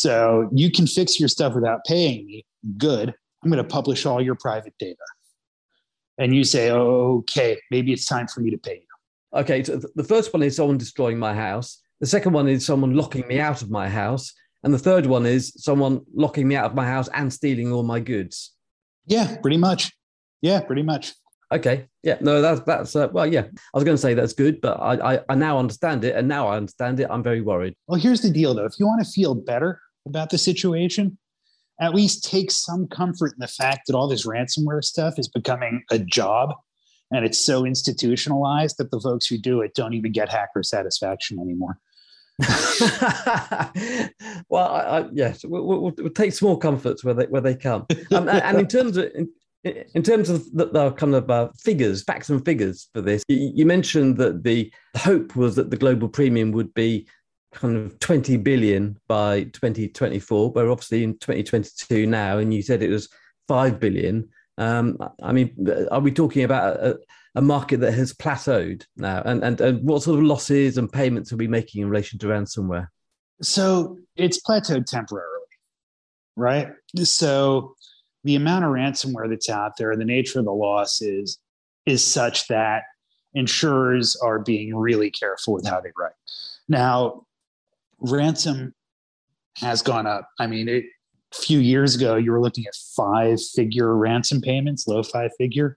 So 0.00 0.48
you 0.52 0.70
can 0.70 0.86
fix 0.86 1.18
your 1.18 1.28
stuff 1.28 1.54
without 1.54 1.80
paying 1.84 2.26
me. 2.26 2.46
Good. 2.76 3.14
I'm 3.42 3.50
going 3.50 3.62
to 3.62 3.68
publish 3.68 4.06
all 4.06 4.20
your 4.20 4.36
private 4.36 4.74
data. 4.78 4.96
And 6.18 6.34
you 6.34 6.44
say, 6.44 6.70
okay, 6.70 7.60
maybe 7.70 7.92
it's 7.92 8.04
time 8.04 8.26
for 8.26 8.40
me 8.40 8.50
to 8.50 8.58
pay 8.58 8.74
you. 8.74 9.38
Okay. 9.40 9.62
So 9.64 9.80
the 9.94 10.04
first 10.04 10.32
one 10.32 10.42
is 10.42 10.56
someone 10.56 10.78
destroying 10.78 11.18
my 11.18 11.34
house. 11.34 11.80
The 12.00 12.06
second 12.06 12.32
one 12.32 12.48
is 12.48 12.64
someone 12.64 12.94
locking 12.94 13.26
me 13.26 13.40
out 13.40 13.62
of 13.62 13.70
my 13.70 13.88
house. 13.88 14.32
And 14.64 14.74
the 14.74 14.78
third 14.78 15.06
one 15.06 15.26
is 15.26 15.52
someone 15.56 16.00
locking 16.14 16.48
me 16.48 16.56
out 16.56 16.66
of 16.66 16.74
my 16.74 16.86
house 16.86 17.08
and 17.14 17.32
stealing 17.32 17.72
all 17.72 17.84
my 17.84 18.00
goods. 18.00 18.52
Yeah, 19.06 19.36
pretty 19.36 19.56
much. 19.56 19.92
Yeah, 20.42 20.60
pretty 20.60 20.82
much. 20.82 21.14
Okay. 21.52 21.86
Yeah. 22.02 22.18
No, 22.20 22.42
that's 22.42 22.60
that's 22.60 22.94
uh, 22.94 23.08
well. 23.12 23.26
Yeah, 23.26 23.42
I 23.42 23.74
was 23.74 23.84
going 23.84 23.96
to 23.96 24.02
say 24.02 24.14
that's 24.14 24.34
good, 24.34 24.60
but 24.60 24.78
I, 24.80 25.14
I 25.14 25.20
I 25.28 25.34
now 25.34 25.58
understand 25.58 26.04
it, 26.04 26.14
and 26.14 26.28
now 26.28 26.48
I 26.48 26.56
understand 26.56 27.00
it. 27.00 27.06
I'm 27.08 27.22
very 27.22 27.40
worried. 27.40 27.74
Well, 27.86 28.00
here's 28.00 28.20
the 28.20 28.30
deal, 28.30 28.54
though. 28.54 28.66
If 28.66 28.74
you 28.78 28.86
want 28.86 29.04
to 29.04 29.10
feel 29.10 29.34
better 29.34 29.80
about 30.08 30.30
the 30.30 30.38
situation, 30.38 31.18
at 31.80 31.94
least 31.94 32.24
take 32.24 32.50
some 32.50 32.88
comfort 32.88 33.32
in 33.32 33.38
the 33.38 33.48
fact 33.48 33.82
that 33.86 33.94
all 33.94 34.08
this 34.08 34.26
ransomware 34.26 34.82
stuff 34.82 35.18
is 35.18 35.28
becoming 35.28 35.82
a 35.90 35.98
job, 35.98 36.50
and 37.10 37.24
it's 37.24 37.38
so 37.38 37.64
institutionalized 37.64 38.76
that 38.78 38.90
the 38.90 39.00
folks 39.00 39.26
who 39.26 39.38
do 39.38 39.60
it 39.60 39.74
don't 39.74 39.94
even 39.94 40.12
get 40.12 40.28
hacker 40.28 40.62
satisfaction 40.62 41.38
anymore. 41.38 41.78
well, 44.48 44.68
I, 44.68 44.80
I, 44.80 45.08
yes, 45.12 45.44
we'll, 45.44 45.64
we'll, 45.64 45.92
we'll, 45.98 46.10
take 46.10 46.32
small 46.32 46.56
comforts 46.56 47.02
where 47.02 47.14
they 47.14 47.26
where 47.26 47.40
they 47.40 47.56
come. 47.56 47.86
Um, 48.12 48.28
and 48.28 48.60
in 48.60 48.68
terms 48.68 48.96
of 48.96 49.10
in, 49.14 49.28
in 49.94 50.02
terms 50.04 50.30
of 50.30 50.44
the, 50.52 50.66
the 50.66 50.92
kind 50.92 51.14
of 51.14 51.28
uh, 51.30 51.48
figures, 51.58 52.04
facts 52.04 52.30
and 52.30 52.44
figures 52.44 52.88
for 52.92 53.00
this, 53.00 53.24
you, 53.28 53.50
you, 53.54 53.66
mentioned 53.66 54.18
that 54.18 54.44
the 54.44 54.72
hope 54.96 55.34
was 55.34 55.56
that 55.56 55.70
the 55.70 55.76
global 55.76 56.08
premium 56.08 56.52
would 56.52 56.72
be 56.74 57.08
kind 57.52 57.76
of 57.76 57.98
20 57.98 58.36
billion 58.38 58.98
by 59.08 59.44
2024. 59.44 60.50
We're 60.50 60.70
obviously 60.70 61.04
in 61.04 61.14
2022 61.14 62.06
now, 62.06 62.38
and 62.38 62.52
you 62.52 62.62
said 62.62 62.82
it 62.82 62.90
was 62.90 63.08
5 63.48 63.80
billion. 63.80 64.28
Um, 64.58 64.98
I 65.22 65.32
mean, 65.32 65.54
are 65.90 66.00
we 66.00 66.10
talking 66.10 66.44
about 66.44 66.76
a, 66.76 66.98
a 67.34 67.40
market 67.40 67.80
that 67.80 67.94
has 67.94 68.12
plateaued 68.12 68.84
now? 68.96 69.22
And, 69.24 69.42
and, 69.42 69.60
and 69.60 69.84
what 69.84 70.02
sort 70.02 70.18
of 70.18 70.24
losses 70.24 70.78
and 70.78 70.92
payments 70.92 71.32
are 71.32 71.36
we 71.36 71.48
making 71.48 71.82
in 71.82 71.88
relation 71.88 72.18
to 72.20 72.26
ransomware? 72.26 72.88
So 73.40 73.98
it's 74.16 74.40
plateaued 74.42 74.86
temporarily, 74.86 75.46
right? 76.36 76.70
So 76.96 77.74
the 78.24 78.34
amount 78.34 78.64
of 78.64 78.72
ransomware 78.72 79.28
that's 79.28 79.48
out 79.48 79.76
there, 79.78 79.92
and 79.92 80.00
the 80.00 80.04
nature 80.04 80.40
of 80.40 80.44
the 80.44 80.52
loss 80.52 81.00
is, 81.00 81.38
is 81.86 82.04
such 82.04 82.48
that 82.48 82.82
insurers 83.34 84.16
are 84.16 84.40
being 84.40 84.74
really 84.74 85.10
careful 85.10 85.54
with 85.54 85.66
how 85.66 85.80
they 85.80 85.90
write. 85.96 86.12
Now, 86.68 87.26
ransom 88.00 88.74
has 89.56 89.82
gone 89.82 90.06
up. 90.06 90.28
I 90.38 90.46
mean, 90.46 90.68
it, 90.68 90.84
a 91.32 91.36
few 91.36 91.58
years 91.58 91.94
ago, 91.94 92.16
you 92.16 92.32
were 92.32 92.40
looking 92.40 92.64
at 92.66 92.74
five 92.96 93.38
figure 93.54 93.94
ransom 93.96 94.40
payments, 94.40 94.86
low 94.86 95.02
five 95.02 95.30
figure. 95.38 95.76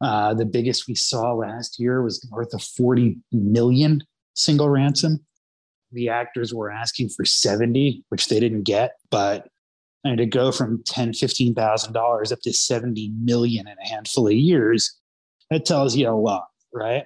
Uh, 0.00 0.34
the 0.34 0.44
biggest 0.44 0.86
we 0.86 0.94
saw 0.94 1.32
last 1.32 1.78
year 1.78 2.02
was 2.02 2.26
north 2.30 2.52
of 2.52 2.62
40 2.62 3.16
million 3.32 4.02
single 4.34 4.68
ransom. 4.68 5.24
The 5.92 6.08
actors 6.08 6.52
were 6.52 6.70
asking 6.70 7.10
for 7.10 7.24
70, 7.24 8.04
which 8.08 8.28
they 8.28 8.40
didn't 8.40 8.64
get. 8.64 8.92
But 9.10 9.48
I 10.04 10.08
mean, 10.08 10.18
to 10.18 10.26
go 10.26 10.52
from 10.52 10.82
10, 10.86 11.14
15,000 11.14 11.92
dollars 11.92 12.32
up 12.32 12.40
to 12.42 12.52
70 12.52 13.12
million 13.22 13.66
in 13.66 13.76
a 13.82 13.88
handful 13.88 14.26
of 14.26 14.34
years, 14.34 15.00
that 15.50 15.64
tells 15.64 15.96
you 15.96 16.08
a 16.08 16.12
lot, 16.12 16.48
right? 16.72 17.04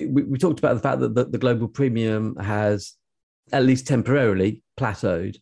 We, 0.00 0.22
we 0.22 0.38
talked 0.38 0.58
about 0.58 0.74
the 0.74 0.80
fact 0.80 1.00
that 1.00 1.14
the, 1.14 1.24
the 1.24 1.38
global 1.38 1.68
premium 1.68 2.36
has 2.36 2.94
at 3.52 3.64
least 3.64 3.86
temporarily 3.86 4.62
plateaued. 4.78 5.36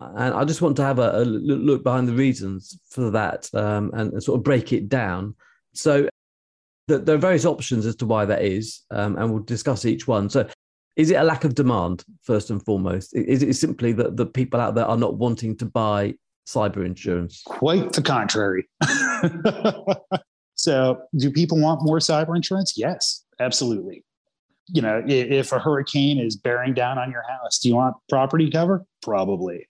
And 0.00 0.34
I 0.34 0.44
just 0.44 0.60
want 0.60 0.76
to 0.76 0.84
have 0.84 0.98
a, 0.98 1.22
a 1.22 1.24
look 1.24 1.82
behind 1.82 2.08
the 2.08 2.12
reasons 2.12 2.78
for 2.90 3.10
that 3.10 3.48
um, 3.54 3.90
and, 3.94 4.12
and, 4.12 4.22
sort 4.22 4.38
of 4.38 4.44
break 4.44 4.72
it 4.72 4.88
down. 4.88 5.34
So 5.72 6.08
the, 6.88 6.98
there 6.98 7.14
are 7.14 7.18
various 7.18 7.46
options 7.46 7.86
as 7.86 7.96
to 7.96 8.06
why 8.06 8.24
that 8.24 8.42
is, 8.42 8.82
um, 8.90 9.16
and 9.16 9.30
we'll 9.30 9.42
discuss 9.42 9.84
each 9.84 10.06
one. 10.06 10.28
So, 10.28 10.48
is 10.96 11.10
it 11.10 11.14
a 11.14 11.24
lack 11.24 11.44
of 11.44 11.54
demand 11.54 12.04
first 12.22 12.50
and 12.50 12.64
foremost? 12.64 13.16
Is 13.16 13.42
it 13.42 13.54
simply 13.54 13.92
that 13.94 14.16
the 14.16 14.26
people 14.26 14.60
out 14.60 14.76
there 14.76 14.84
are 14.84 14.96
not 14.96 15.16
wanting 15.16 15.56
to 15.56 15.64
buy 15.64 16.14
cyber 16.46 16.86
insurance? 16.86 17.42
Quite 17.44 17.92
the 17.92 18.02
contrary. 18.02 18.68
so, 20.54 21.02
do 21.16 21.32
people 21.32 21.58
want 21.58 21.82
more 21.82 21.98
cyber 21.98 22.36
insurance? 22.36 22.74
Yes, 22.76 23.24
absolutely. 23.40 24.04
You 24.68 24.82
know, 24.82 25.02
if 25.06 25.52
a 25.52 25.58
hurricane 25.58 26.18
is 26.18 26.36
bearing 26.36 26.72
down 26.72 26.98
on 26.98 27.10
your 27.10 27.24
house, 27.28 27.58
do 27.58 27.68
you 27.68 27.74
want 27.74 27.96
property 28.08 28.50
cover? 28.50 28.84
Probably. 29.02 29.68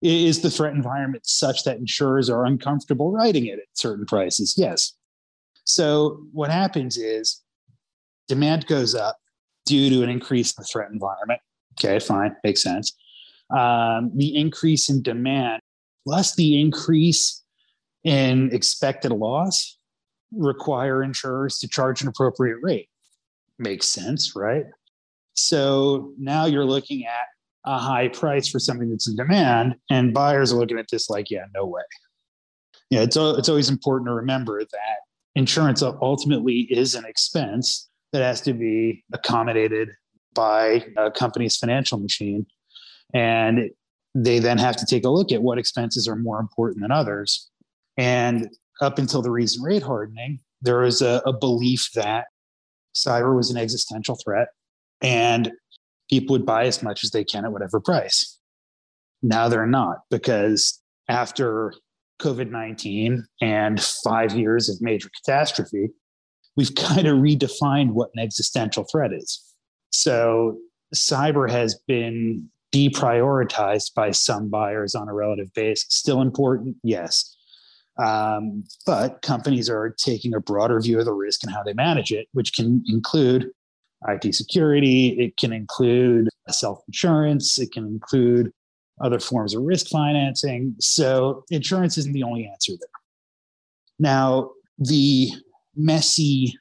Is 0.00 0.42
the 0.42 0.50
threat 0.50 0.74
environment 0.74 1.26
such 1.26 1.64
that 1.64 1.78
insurers 1.78 2.28
are 2.30 2.44
uncomfortable 2.44 3.12
writing 3.12 3.46
it 3.46 3.58
at 3.58 3.66
certain 3.74 4.06
prices? 4.06 4.54
Yes. 4.56 4.94
So 5.64 6.24
what 6.32 6.50
happens 6.50 6.96
is 6.96 7.40
demand 8.28 8.66
goes 8.66 8.94
up 8.94 9.18
due 9.66 9.90
to 9.90 10.02
an 10.02 10.08
increase 10.08 10.52
in 10.52 10.62
the 10.62 10.66
threat 10.66 10.90
environment. 10.90 11.40
Okay, 11.78 11.98
fine, 11.98 12.34
makes 12.44 12.62
sense. 12.62 12.96
Um, 13.56 14.10
the 14.14 14.36
increase 14.36 14.88
in 14.88 15.02
demand 15.02 15.62
plus 16.04 16.34
the 16.34 16.60
increase 16.60 17.42
in 18.04 18.52
expected 18.52 19.12
loss 19.12 19.78
require 20.32 21.02
insurers 21.02 21.58
to 21.58 21.68
charge 21.68 22.02
an 22.02 22.08
appropriate 22.08 22.58
rate. 22.62 22.88
Makes 23.62 23.86
sense, 23.86 24.34
right? 24.34 24.64
So 25.34 26.12
now 26.18 26.46
you're 26.46 26.64
looking 26.64 27.06
at 27.06 27.26
a 27.64 27.78
high 27.78 28.08
price 28.08 28.48
for 28.48 28.58
something 28.58 28.90
that's 28.90 29.08
in 29.08 29.14
demand, 29.14 29.76
and 29.88 30.12
buyers 30.12 30.52
are 30.52 30.56
looking 30.56 30.80
at 30.80 30.86
this 30.90 31.08
like, 31.08 31.30
yeah, 31.30 31.44
no 31.54 31.64
way. 31.64 31.82
Yeah, 32.90 33.02
it's 33.02 33.16
it's 33.16 33.48
always 33.48 33.68
important 33.68 34.08
to 34.08 34.14
remember 34.14 34.64
that 34.64 34.96
insurance 35.36 35.80
ultimately 35.80 36.62
is 36.70 36.96
an 36.96 37.04
expense 37.04 37.88
that 38.12 38.20
has 38.20 38.40
to 38.42 38.52
be 38.52 39.04
accommodated 39.12 39.90
by 40.34 40.84
a 40.96 41.10
company's 41.10 41.56
financial 41.56 41.98
machine. 41.98 42.44
And 43.14 43.70
they 44.14 44.40
then 44.40 44.58
have 44.58 44.76
to 44.76 44.86
take 44.86 45.04
a 45.04 45.08
look 45.08 45.30
at 45.30 45.42
what 45.42 45.58
expenses 45.58 46.08
are 46.08 46.16
more 46.16 46.40
important 46.40 46.82
than 46.82 46.90
others. 46.90 47.48
And 47.96 48.48
up 48.80 48.98
until 48.98 49.22
the 49.22 49.30
recent 49.30 49.64
rate 49.64 49.82
hardening, 49.82 50.40
there 50.60 50.80
was 50.80 51.00
a, 51.00 51.22
a 51.24 51.32
belief 51.32 51.90
that 51.94 52.26
cyber 52.94 53.36
was 53.36 53.50
an 53.50 53.56
existential 53.56 54.16
threat 54.22 54.48
and 55.00 55.52
people 56.10 56.34
would 56.34 56.46
buy 56.46 56.64
as 56.64 56.82
much 56.82 57.04
as 57.04 57.10
they 57.10 57.24
can 57.24 57.44
at 57.44 57.52
whatever 57.52 57.80
price. 57.80 58.38
Now 59.22 59.48
they're 59.48 59.66
not 59.66 59.98
because 60.10 60.80
after 61.08 61.74
COVID 62.20 62.50
19 62.50 63.24
and 63.40 63.82
five 64.04 64.34
years 64.34 64.68
of 64.68 64.80
major 64.80 65.08
catastrophe, 65.24 65.88
we've 66.56 66.74
kind 66.76 67.06
of 67.06 67.18
redefined 67.18 67.92
what 67.92 68.10
an 68.14 68.22
existential 68.22 68.84
threat 68.90 69.12
is. 69.12 69.40
So 69.90 70.58
cyber 70.94 71.50
has 71.50 71.78
been 71.86 72.48
deprioritized 72.72 73.94
by 73.94 74.10
some 74.10 74.48
buyers 74.48 74.94
on 74.94 75.08
a 75.08 75.14
relative 75.14 75.52
basis. 75.54 75.86
Still 75.90 76.22
important, 76.22 76.76
yes. 76.82 77.36
Um, 77.98 78.64
but 78.86 79.22
companies 79.22 79.68
are 79.68 79.94
taking 79.98 80.34
a 80.34 80.40
broader 80.40 80.80
view 80.80 80.98
of 80.98 81.04
the 81.04 81.12
risk 81.12 81.42
and 81.42 81.52
how 81.52 81.62
they 81.62 81.74
manage 81.74 82.10
it, 82.10 82.26
which 82.32 82.54
can 82.54 82.82
include 82.86 83.50
IT 84.08 84.34
security, 84.34 85.08
it 85.20 85.36
can 85.36 85.52
include 85.52 86.28
self 86.48 86.80
insurance, 86.88 87.58
it 87.58 87.70
can 87.72 87.86
include 87.86 88.52
other 89.00 89.20
forms 89.20 89.54
of 89.54 89.62
risk 89.62 89.88
financing. 89.88 90.74
So, 90.80 91.44
insurance 91.50 91.98
isn't 91.98 92.12
the 92.12 92.22
only 92.22 92.48
answer 92.50 92.72
there. 92.72 92.88
Now, 93.98 94.50
the 94.78 95.30
messy 95.76 96.54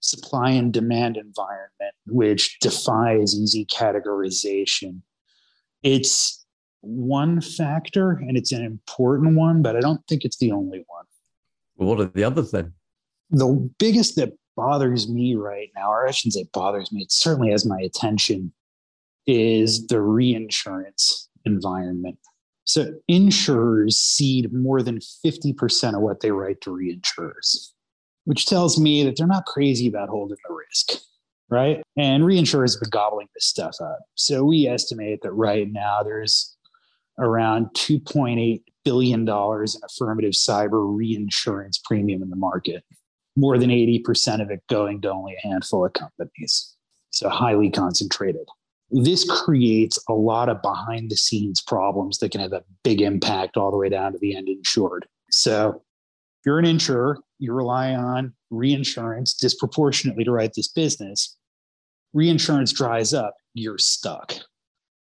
supply 0.00 0.50
and 0.50 0.72
demand 0.72 1.16
environment, 1.16 1.94
which 2.06 2.58
defies 2.60 3.34
easy 3.34 3.66
categorization. 3.66 5.00
It's 5.82 6.43
one 6.84 7.40
factor 7.40 8.12
and 8.12 8.36
it's 8.36 8.52
an 8.52 8.64
important 8.64 9.36
one, 9.36 9.62
but 9.62 9.76
I 9.76 9.80
don't 9.80 10.00
think 10.08 10.24
it's 10.24 10.38
the 10.38 10.52
only 10.52 10.84
one. 10.86 11.04
Well, 11.76 11.88
what 11.88 12.00
are 12.00 12.10
the 12.12 12.24
others 12.24 12.50
then? 12.50 12.72
The 13.30 13.70
biggest 13.78 14.16
that 14.16 14.32
bothers 14.56 15.08
me 15.08 15.34
right 15.34 15.70
now, 15.74 15.90
or 15.90 16.06
I 16.06 16.12
shouldn't 16.12 16.34
say 16.34 16.46
bothers 16.52 16.92
me, 16.92 17.02
it 17.02 17.12
certainly 17.12 17.50
has 17.50 17.66
my 17.66 17.80
attention, 17.80 18.52
is 19.26 19.86
the 19.86 20.00
reinsurance 20.00 21.28
environment. 21.44 22.18
So 22.64 22.94
insurers 23.08 23.98
cede 23.98 24.52
more 24.52 24.82
than 24.82 24.98
50% 24.98 25.94
of 25.94 26.00
what 26.00 26.20
they 26.20 26.30
write 26.30 26.60
to 26.62 26.70
reinsurers 26.70 27.74
which 28.24 28.46
tells 28.46 28.80
me 28.80 29.04
that 29.04 29.16
they're 29.16 29.26
not 29.26 29.46
crazy 29.46 29.86
about 29.86 30.08
holding 30.08 30.36
the 30.48 30.54
risk, 30.54 31.02
right? 31.50 31.82
And 31.96 32.24
reinsurers 32.24 32.74
have 32.74 32.80
been 32.80 32.90
gobbling 32.90 33.28
this 33.34 33.44
stuff 33.44 33.76
up. 33.80 34.00
So 34.14 34.44
we 34.44 34.66
estimate 34.66 35.20
that 35.22 35.32
right 35.32 35.70
now 35.70 36.02
there's 36.02 36.53
around 37.18 37.66
$2.8 37.74 38.62
billion 38.84 39.20
in 39.20 39.26
affirmative 39.28 40.32
cyber 40.32 40.96
reinsurance 40.96 41.78
premium 41.78 42.22
in 42.22 42.30
the 42.30 42.36
market, 42.36 42.84
more 43.36 43.58
than 43.58 43.70
80% 43.70 44.42
of 44.42 44.50
it 44.50 44.62
going 44.68 45.00
to 45.02 45.10
only 45.10 45.34
a 45.34 45.46
handful 45.46 45.84
of 45.84 45.92
companies. 45.92 46.74
So 47.10 47.28
highly 47.28 47.70
concentrated. 47.70 48.46
This 48.90 49.28
creates 49.28 49.98
a 50.08 50.12
lot 50.12 50.48
of 50.48 50.60
behind 50.62 51.10
the 51.10 51.16
scenes 51.16 51.60
problems 51.62 52.18
that 52.18 52.30
can 52.30 52.40
have 52.40 52.52
a 52.52 52.64
big 52.82 53.00
impact 53.00 53.56
all 53.56 53.70
the 53.70 53.76
way 53.76 53.88
down 53.88 54.12
to 54.12 54.18
the 54.18 54.36
end 54.36 54.48
insured. 54.48 55.06
So 55.30 55.82
if 56.40 56.46
you're 56.46 56.58
an 56.58 56.64
insurer, 56.64 57.18
you 57.38 57.52
rely 57.52 57.94
on 57.94 58.34
reinsurance 58.50 59.34
disproportionately 59.34 60.24
to 60.24 60.30
write 60.30 60.52
this 60.54 60.68
business. 60.68 61.36
Reinsurance 62.12 62.72
dries 62.72 63.14
up, 63.14 63.34
you're 63.54 63.78
stuck. 63.78 64.34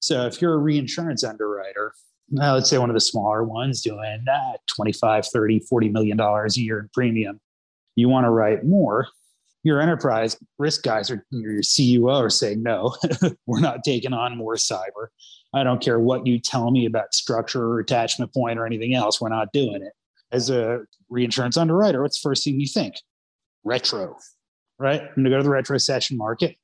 So 0.04 0.26
if 0.26 0.42
you're 0.42 0.56
a 0.56 0.58
reinsurance 0.58 1.24
underwriter, 1.24 1.94
let's 2.30 2.70
say 2.70 2.78
one 2.78 2.90
of 2.90 2.94
the 2.94 3.00
smaller 3.00 3.46
ones 3.46 3.82
doing 3.82 4.26
uh, 4.30 4.58
25, 4.76 5.28
30, 5.28 5.60
40 5.62 5.90
million 5.90 6.18
dollars 6.18 6.58
a 6.58 6.62
year 6.62 6.80
in 6.80 6.90
premium, 6.94 7.40
you 7.96 8.10
want 8.10 8.26
to 8.26 8.30
write 8.30 8.66
more. 8.66 9.08
Your 9.64 9.80
enterprise 9.80 10.36
risk 10.60 10.84
guys 10.84 11.10
or 11.10 11.26
your 11.32 11.62
CEO 11.62 12.14
are 12.14 12.30
saying, 12.30 12.62
no, 12.62 12.94
we're 13.48 13.62
not 13.62 13.86
taking 13.86 14.12
on 14.12 14.36
more 14.36 14.56
cyber. 14.56 15.08
I 15.54 15.64
don't 15.64 15.82
care 15.82 16.02
what 16.02 16.28
you 16.28 16.38
tell 16.38 16.70
me 16.70 16.86
about 16.86 17.14
structure 17.14 17.64
or 17.64 17.80
attachment 17.80 18.34
point 18.34 18.60
or 18.60 18.66
anything 18.66 18.94
else. 18.94 19.22
We're 19.22 19.30
not 19.30 19.54
doing 19.54 19.82
it 19.84 19.94
as 20.34 20.50
a 20.50 20.82
reinsurance 21.10 21.56
underwriter, 21.56 22.02
what's 22.02 22.22
the 22.22 22.28
first 22.28 22.44
thing 22.44 22.60
you 22.60 22.68
think? 22.68 22.96
Retro, 23.64 24.18
right? 24.80 25.00
I'm 25.02 25.24
going 25.24 25.24
to 25.24 25.30
go 25.30 25.38
to 25.38 25.44
the 25.44 25.50
retrocession 25.50 26.18
market, 26.18 26.58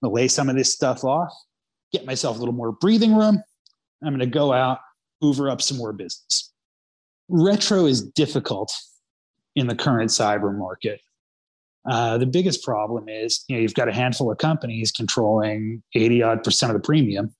I'm 0.00 0.08
going 0.08 0.12
to 0.12 0.22
lay 0.22 0.28
some 0.28 0.48
of 0.48 0.56
this 0.56 0.72
stuff 0.72 1.04
off, 1.04 1.34
get 1.96 2.06
myself 2.06 2.36
a 2.36 2.38
little 2.38 2.54
more 2.54 2.72
breathing 2.72 3.16
room. 3.16 3.42
I'm 4.02 4.10
going 4.10 4.20
to 4.20 4.26
go 4.26 4.52
out, 4.52 4.78
hoover 5.20 5.50
up 5.50 5.62
some 5.62 5.78
more 5.78 5.92
business. 5.92 6.52
Retro 7.28 7.86
is 7.86 8.02
difficult 8.02 8.72
in 9.54 9.66
the 9.66 9.74
current 9.74 10.10
cyber 10.10 10.56
market. 10.56 11.00
Uh, 11.88 12.18
the 12.18 12.26
biggest 12.26 12.64
problem 12.64 13.08
is 13.08 13.44
you 13.48 13.56
know 13.56 13.62
you've 13.62 13.74
got 13.74 13.88
a 13.88 13.92
handful 13.92 14.30
of 14.30 14.38
companies 14.38 14.90
controlling 14.90 15.82
80 15.94 16.22
odd 16.22 16.44
percent 16.44 16.72
of 16.72 16.80
the 16.80 16.84
premium 16.84 17.32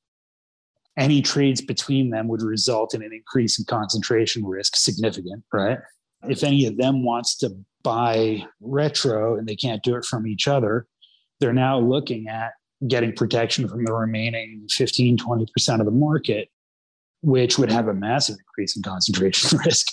any 0.97 1.21
trades 1.21 1.61
between 1.61 2.11
them 2.11 2.29
would 2.29 2.43
result 2.43 2.95
in 2.95 3.03
an 3.03 3.13
increase 3.13 3.59
in 3.59 3.65
concentration 3.65 4.47
risk 4.47 4.77
significant 4.77 5.43
right 5.53 5.79
if 6.29 6.45
any 6.45 6.65
of 6.65 6.77
them 6.77 7.05
wants 7.05 7.37
to 7.39 7.51
buy 7.83 8.41
retro 8.61 9.37
and 9.37 9.49
they 9.49 9.57
can't 9.57 9.83
do 9.83 9.97
it 9.97 10.05
from 10.05 10.29
each 10.29 10.47
other 10.47 10.87
they're 11.41 11.53
now 11.53 11.81
looking 11.81 12.29
at 12.29 12.53
getting 12.89 13.13
protection 13.13 13.69
from 13.69 13.85
the 13.85 13.93
remaining 13.93 14.67
15 14.71 15.19
20% 15.19 15.81
of 15.81 15.87
the 15.87 15.93
market 15.93 16.49
which 17.23 17.59
would 17.59 17.73
have 17.73 17.89
a 17.89 17.95
massive 17.95 18.37
increase 18.39 18.77
in 18.77 18.83
concentration 18.83 19.59
risk 19.65 19.87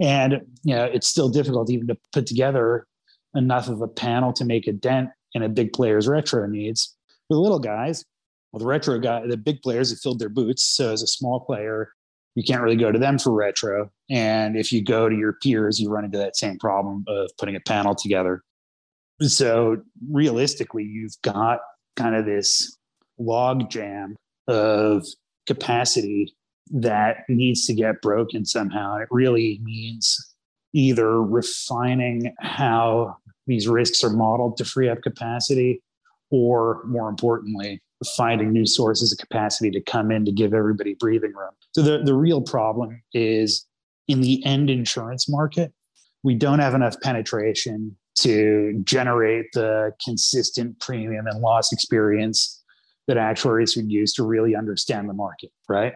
and 0.00 0.40
you 0.62 0.74
know 0.74 0.84
it's 0.84 1.08
still 1.08 1.28
difficult 1.28 1.70
even 1.70 1.86
to 1.86 1.96
put 2.12 2.26
together 2.26 2.86
enough 3.34 3.68
of 3.68 3.80
a 3.80 3.88
panel 3.88 4.32
to 4.32 4.44
make 4.44 4.66
a 4.66 4.72
dent 4.72 5.08
in 5.34 5.42
a 5.42 5.48
big 5.48 5.72
player's 5.72 6.06
retro 6.06 6.46
needs 6.46 6.96
the 7.30 7.36
little 7.36 7.58
guys 7.58 8.04
well, 8.54 8.60
the 8.60 8.66
retro 8.66 9.00
guy, 9.00 9.26
the 9.26 9.36
big 9.36 9.62
players 9.62 9.90
have 9.90 9.98
filled 9.98 10.20
their 10.20 10.28
boots. 10.28 10.62
So 10.62 10.92
as 10.92 11.02
a 11.02 11.08
small 11.08 11.40
player, 11.40 11.88
you 12.36 12.44
can't 12.44 12.62
really 12.62 12.76
go 12.76 12.92
to 12.92 13.00
them 13.00 13.18
for 13.18 13.32
retro. 13.32 13.90
And 14.08 14.56
if 14.56 14.70
you 14.70 14.80
go 14.80 15.08
to 15.08 15.16
your 15.16 15.32
peers, 15.42 15.80
you 15.80 15.90
run 15.90 16.04
into 16.04 16.18
that 16.18 16.36
same 16.36 16.56
problem 16.60 17.04
of 17.08 17.30
putting 17.36 17.56
a 17.56 17.60
panel 17.60 17.96
together. 17.96 18.44
So 19.22 19.78
realistically, 20.08 20.84
you've 20.84 21.16
got 21.22 21.58
kind 21.96 22.14
of 22.14 22.24
this 22.24 22.76
log 23.18 23.70
jam 23.70 24.16
of 24.48 25.04
capacity 25.46 26.34
that 26.70 27.18
needs 27.28 27.66
to 27.66 27.74
get 27.74 28.00
broken 28.00 28.44
somehow. 28.44 28.96
It 28.96 29.08
really 29.10 29.60
means 29.62 30.34
either 30.72 31.22
refining 31.22 32.34
how 32.40 33.16
these 33.46 33.68
risks 33.68 34.02
are 34.02 34.10
modeled 34.10 34.56
to 34.56 34.64
free 34.64 34.88
up 34.88 35.02
capacity, 35.02 35.82
or 36.30 36.82
more 36.86 37.08
importantly, 37.08 37.80
finding 38.16 38.52
new 38.52 38.66
sources 38.66 39.12
of 39.12 39.18
capacity 39.18 39.70
to 39.70 39.80
come 39.82 40.10
in 40.10 40.24
to 40.24 40.32
give 40.32 40.52
everybody 40.52 40.94
breathing 40.94 41.32
room. 41.34 41.52
So 41.72 41.82
the, 41.82 42.02
the 42.02 42.14
real 42.14 42.40
problem 42.40 43.02
is 43.12 43.66
in 44.08 44.20
the 44.20 44.44
end 44.44 44.70
insurance 44.70 45.28
market, 45.28 45.72
we 46.22 46.34
don't 46.34 46.58
have 46.58 46.74
enough 46.74 47.00
penetration 47.02 47.96
to 48.16 48.80
generate 48.84 49.46
the 49.52 49.92
consistent 50.04 50.78
premium 50.80 51.26
and 51.26 51.40
loss 51.40 51.72
experience 51.72 52.62
that 53.06 53.16
actuaries 53.16 53.76
would 53.76 53.90
use 53.90 54.12
to 54.14 54.24
really 54.24 54.54
understand 54.54 55.08
the 55.08 55.14
market, 55.14 55.50
right? 55.68 55.94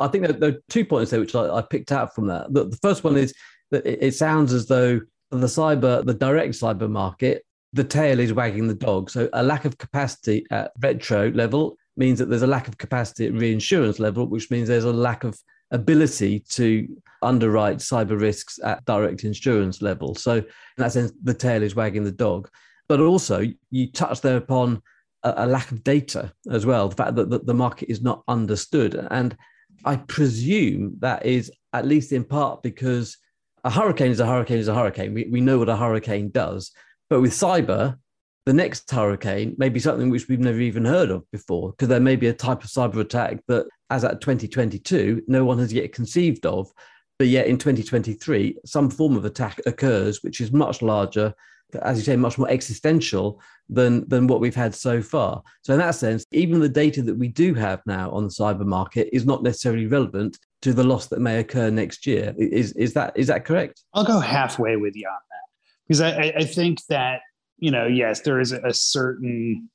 I 0.00 0.08
think 0.08 0.26
there 0.38 0.50
are 0.50 0.60
two 0.68 0.84
points 0.84 1.10
there 1.10 1.20
which 1.20 1.34
I, 1.34 1.60
picked 1.62 1.92
out 1.92 2.14
from 2.14 2.28
that. 2.28 2.52
The, 2.52 2.78
first 2.80 3.02
one 3.02 3.16
is 3.16 3.34
that 3.70 3.84
it 3.84 4.14
sounds 4.14 4.52
as 4.52 4.66
though 4.66 5.00
the 5.30 5.46
cyber, 5.46 6.04
the 6.04 6.14
direct 6.14 6.54
cyber 6.54 6.88
market 6.88 7.44
the 7.72 7.84
tail 7.84 8.18
is 8.18 8.32
wagging 8.32 8.66
the 8.66 8.74
dog. 8.74 9.10
So 9.10 9.28
a 9.32 9.42
lack 9.42 9.64
of 9.64 9.78
capacity 9.78 10.46
at 10.50 10.72
retro 10.80 11.30
level 11.30 11.76
means 11.96 12.18
that 12.18 12.30
there's 12.30 12.42
a 12.42 12.46
lack 12.46 12.68
of 12.68 12.78
capacity 12.78 13.26
at 13.26 13.34
reinsurance 13.34 13.98
level, 13.98 14.26
which 14.26 14.50
means 14.50 14.68
there's 14.68 14.84
a 14.84 14.92
lack 14.92 15.24
of 15.24 15.38
ability 15.70 16.40
to 16.50 16.88
underwrite 17.22 17.78
cyber 17.78 18.20
risks 18.20 18.58
at 18.62 18.84
direct 18.84 19.24
insurance 19.24 19.82
level. 19.82 20.14
So 20.14 20.36
in 20.36 20.44
that 20.76 20.92
sense, 20.92 21.12
the 21.22 21.34
tail 21.34 21.62
is 21.62 21.74
wagging 21.74 22.04
the 22.04 22.12
dog. 22.12 22.48
But 22.88 23.00
also, 23.00 23.44
you 23.70 23.92
touched 23.92 24.22
there 24.22 24.36
upon 24.36 24.82
a, 25.22 25.34
a 25.38 25.46
lack 25.46 25.70
of 25.72 25.84
data 25.84 26.32
as 26.50 26.64
well, 26.64 26.88
the 26.88 26.96
fact 26.96 27.16
that, 27.16 27.30
that 27.30 27.46
the 27.46 27.54
market 27.54 27.90
is 27.90 28.02
not 28.02 28.22
understood. 28.28 28.94
And 29.10 29.36
I 29.84 29.96
presume 29.96 30.96
that 31.00 31.26
is 31.26 31.52
at 31.72 31.86
least 31.86 32.12
in 32.12 32.24
part 32.24 32.62
because 32.62 33.18
a 33.64 33.70
hurricane 33.70 34.10
is 34.10 34.20
a 34.20 34.26
hurricane 34.26 34.58
is 34.58 34.68
a 34.68 34.74
hurricane. 34.74 35.12
We, 35.12 35.28
we 35.30 35.40
know 35.40 35.58
what 35.58 35.68
a 35.68 35.76
hurricane 35.76 36.30
does. 36.30 36.70
But 37.10 37.20
with 37.20 37.32
cyber, 37.32 37.96
the 38.48 38.54
next 38.54 38.90
hurricane 38.90 39.54
may 39.58 39.68
be 39.68 39.78
something 39.78 40.08
which 40.08 40.26
we've 40.26 40.40
never 40.40 40.60
even 40.60 40.82
heard 40.82 41.10
of 41.10 41.30
before, 41.30 41.72
because 41.72 41.88
there 41.88 42.00
may 42.00 42.16
be 42.16 42.28
a 42.28 42.32
type 42.32 42.64
of 42.64 42.70
cyber 42.70 43.00
attack 43.00 43.40
that, 43.46 43.66
as 43.90 44.04
at 44.04 44.22
2022, 44.22 45.24
no 45.28 45.44
one 45.44 45.58
has 45.58 45.70
yet 45.70 45.92
conceived 45.92 46.46
of. 46.46 46.72
But 47.18 47.26
yet 47.26 47.46
in 47.46 47.58
2023, 47.58 48.56
some 48.64 48.88
form 48.88 49.18
of 49.18 49.26
attack 49.26 49.60
occurs, 49.66 50.22
which 50.22 50.40
is 50.40 50.50
much 50.50 50.80
larger, 50.80 51.34
as 51.82 51.98
you 51.98 52.04
say, 52.04 52.16
much 52.16 52.38
more 52.38 52.48
existential 52.48 53.38
than, 53.68 54.08
than 54.08 54.26
what 54.26 54.40
we've 54.40 54.54
had 54.54 54.74
so 54.74 55.02
far. 55.02 55.42
So, 55.60 55.74
in 55.74 55.80
that 55.80 55.96
sense, 55.96 56.24
even 56.32 56.58
the 56.58 56.70
data 56.70 57.02
that 57.02 57.18
we 57.18 57.28
do 57.28 57.52
have 57.52 57.82
now 57.84 58.10
on 58.12 58.24
the 58.24 58.30
cyber 58.30 58.64
market 58.64 59.10
is 59.12 59.26
not 59.26 59.42
necessarily 59.42 59.88
relevant 59.88 60.38
to 60.62 60.72
the 60.72 60.84
loss 60.84 61.08
that 61.08 61.20
may 61.20 61.38
occur 61.38 61.68
next 61.68 62.06
year. 62.06 62.34
Is, 62.38 62.72
is, 62.72 62.94
that, 62.94 63.12
is 63.14 63.26
that 63.26 63.44
correct? 63.44 63.82
I'll 63.92 64.06
go 64.06 64.20
halfway 64.20 64.76
with 64.76 64.96
you 64.96 65.06
on 65.06 65.18
that 65.28 65.86
because 65.86 66.00
I, 66.00 66.32
I 66.34 66.44
think 66.44 66.80
that 66.88 67.20
you 67.58 67.70
know, 67.70 67.86
yes, 67.86 68.20
there 68.22 68.40
is 68.40 68.52
a 68.52 68.72
certain 68.72 69.68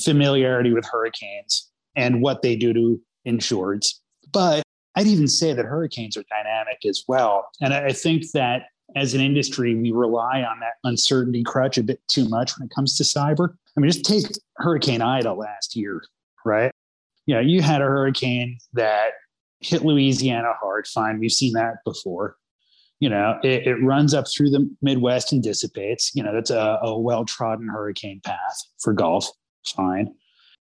familiarity 0.00 0.72
with 0.72 0.86
hurricanes 0.90 1.70
and 1.96 2.22
what 2.22 2.42
they 2.42 2.56
do 2.56 2.72
to 2.72 3.00
insureds. 3.26 3.94
But 4.32 4.62
I'd 4.96 5.06
even 5.06 5.28
say 5.28 5.52
that 5.52 5.64
hurricanes 5.64 6.16
are 6.16 6.24
dynamic 6.28 6.78
as 6.88 7.04
well. 7.08 7.48
And 7.60 7.74
I 7.74 7.92
think 7.92 8.30
that 8.32 8.64
as 8.96 9.14
an 9.14 9.20
industry, 9.20 9.74
we 9.74 9.92
rely 9.92 10.42
on 10.42 10.60
that 10.60 10.74
uncertainty 10.84 11.42
crutch 11.42 11.78
a 11.78 11.82
bit 11.82 12.00
too 12.08 12.28
much 12.28 12.58
when 12.58 12.66
it 12.66 12.74
comes 12.74 12.96
to 12.96 13.04
cyber. 13.04 13.50
I 13.76 13.80
mean, 13.80 13.90
just 13.90 14.04
take 14.04 14.24
Hurricane 14.56 15.00
Ida 15.00 15.32
last 15.32 15.76
year, 15.76 16.02
right? 16.44 16.72
Know, 17.28 17.38
you 17.38 17.62
had 17.62 17.80
a 17.80 17.84
hurricane 17.84 18.58
that 18.72 19.12
hit 19.60 19.84
Louisiana 19.84 20.52
hard. 20.60 20.88
Fine, 20.88 21.20
we've 21.20 21.30
seen 21.30 21.52
that 21.52 21.76
before. 21.84 22.36
You 23.00 23.08
know, 23.08 23.38
it, 23.42 23.66
it 23.66 23.76
runs 23.76 24.14
up 24.14 24.26
through 24.28 24.50
the 24.50 24.70
Midwest 24.82 25.32
and 25.32 25.42
dissipates. 25.42 26.14
You 26.14 26.22
know, 26.22 26.34
that's 26.34 26.50
a, 26.50 26.78
a 26.82 26.98
well 26.98 27.24
trodden 27.24 27.68
hurricane 27.68 28.20
path 28.24 28.62
for 28.78 28.92
Gulf. 28.92 29.28
Fine. 29.66 30.14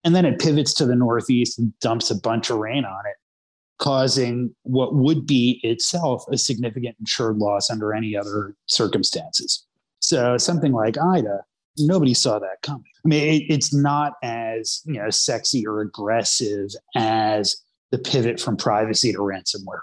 And 0.03 0.15
then 0.15 0.25
it 0.25 0.39
pivots 0.39 0.73
to 0.75 0.85
the 0.85 0.95
Northeast 0.95 1.59
and 1.59 1.77
dumps 1.79 2.09
a 2.09 2.15
bunch 2.15 2.49
of 2.49 2.57
rain 2.57 2.85
on 2.85 3.05
it 3.05 3.15
causing 3.81 4.53
what 4.61 4.93
would 4.93 5.25
be 5.25 5.59
itself 5.63 6.23
a 6.31 6.37
significant 6.37 6.95
insured 6.99 7.37
loss 7.37 7.69
under 7.69 7.93
any 7.93 8.15
other 8.15 8.55
circumstances. 8.67 9.65
So 9.99 10.37
something 10.37 10.71
like 10.71 10.97
Ida, 10.99 11.43
nobody 11.79 12.13
saw 12.13 12.37
that 12.39 12.61
coming. 12.61 12.91
I 13.03 13.07
mean, 13.07 13.27
it, 13.27 13.43
it's 13.49 13.73
not 13.73 14.13
as 14.23 14.81
you 14.85 14.93
know 14.93 15.09
sexy 15.09 15.65
or 15.65 15.81
aggressive 15.81 16.69
as 16.95 17.57
the 17.89 17.97
pivot 17.97 18.39
from 18.39 18.55
privacy 18.55 19.11
to 19.11 19.17
ransomware. 19.17 19.81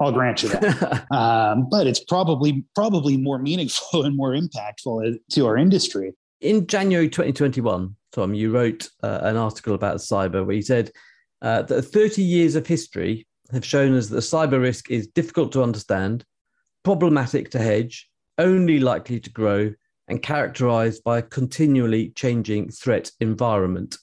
I'll 0.00 0.12
grant 0.12 0.42
you 0.42 0.48
that, 0.50 1.06
um, 1.12 1.68
but 1.70 1.86
it's 1.86 2.02
probably 2.02 2.64
probably 2.74 3.16
more 3.16 3.38
meaningful 3.38 4.02
and 4.04 4.16
more 4.16 4.32
impactful 4.32 5.16
to 5.30 5.46
our 5.46 5.56
industry. 5.56 6.12
In 6.40 6.66
January 6.66 7.08
2021, 7.08 7.94
Tom, 8.12 8.34
you 8.34 8.50
wrote 8.50 8.88
uh, 9.02 9.20
an 9.22 9.36
article 9.36 9.74
about 9.74 9.96
cyber 9.96 10.44
where 10.44 10.56
you 10.56 10.62
said 10.62 10.90
uh, 11.42 11.62
that 11.62 11.82
30 11.82 12.22
years 12.22 12.54
of 12.54 12.66
history 12.66 13.26
have 13.52 13.64
shown 13.64 13.96
us 13.96 14.08
that 14.08 14.18
cyber 14.18 14.60
risk 14.60 14.90
is 14.90 15.06
difficult 15.06 15.52
to 15.52 15.62
understand, 15.62 16.24
problematic 16.82 17.50
to 17.50 17.58
hedge, 17.58 18.08
only 18.38 18.80
likely 18.80 19.20
to 19.20 19.30
grow, 19.30 19.72
and 20.08 20.22
characterized 20.22 21.02
by 21.04 21.18
a 21.18 21.22
continually 21.22 22.10
changing 22.10 22.70
threat 22.70 23.10
environment. 23.20 23.96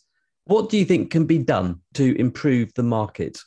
What 0.46 0.70
do 0.70 0.78
you 0.78 0.86
think 0.86 1.12
can 1.12 1.26
be 1.26 1.38
done 1.38 1.82
to 1.94 2.20
improve 2.20 2.74
the 2.74 2.84
market? 2.84 3.40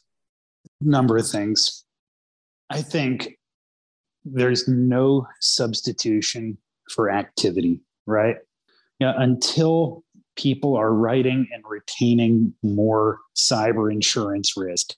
Number 0.80 1.16
of 1.16 1.26
things. 1.26 1.84
I 2.70 2.83
think 2.83 3.37
there's 4.24 4.66
no 4.66 5.27
substitution 5.40 6.59
for 6.90 7.11
activity, 7.11 7.81
right? 8.07 8.37
Yeah, 8.98 9.12
until 9.16 10.03
people 10.37 10.77
are 10.77 10.92
writing 10.92 11.46
and 11.53 11.62
retaining 11.66 12.55
more 12.62 13.18
cyber 13.37 13.92
insurance 13.92 14.57
risk, 14.57 14.94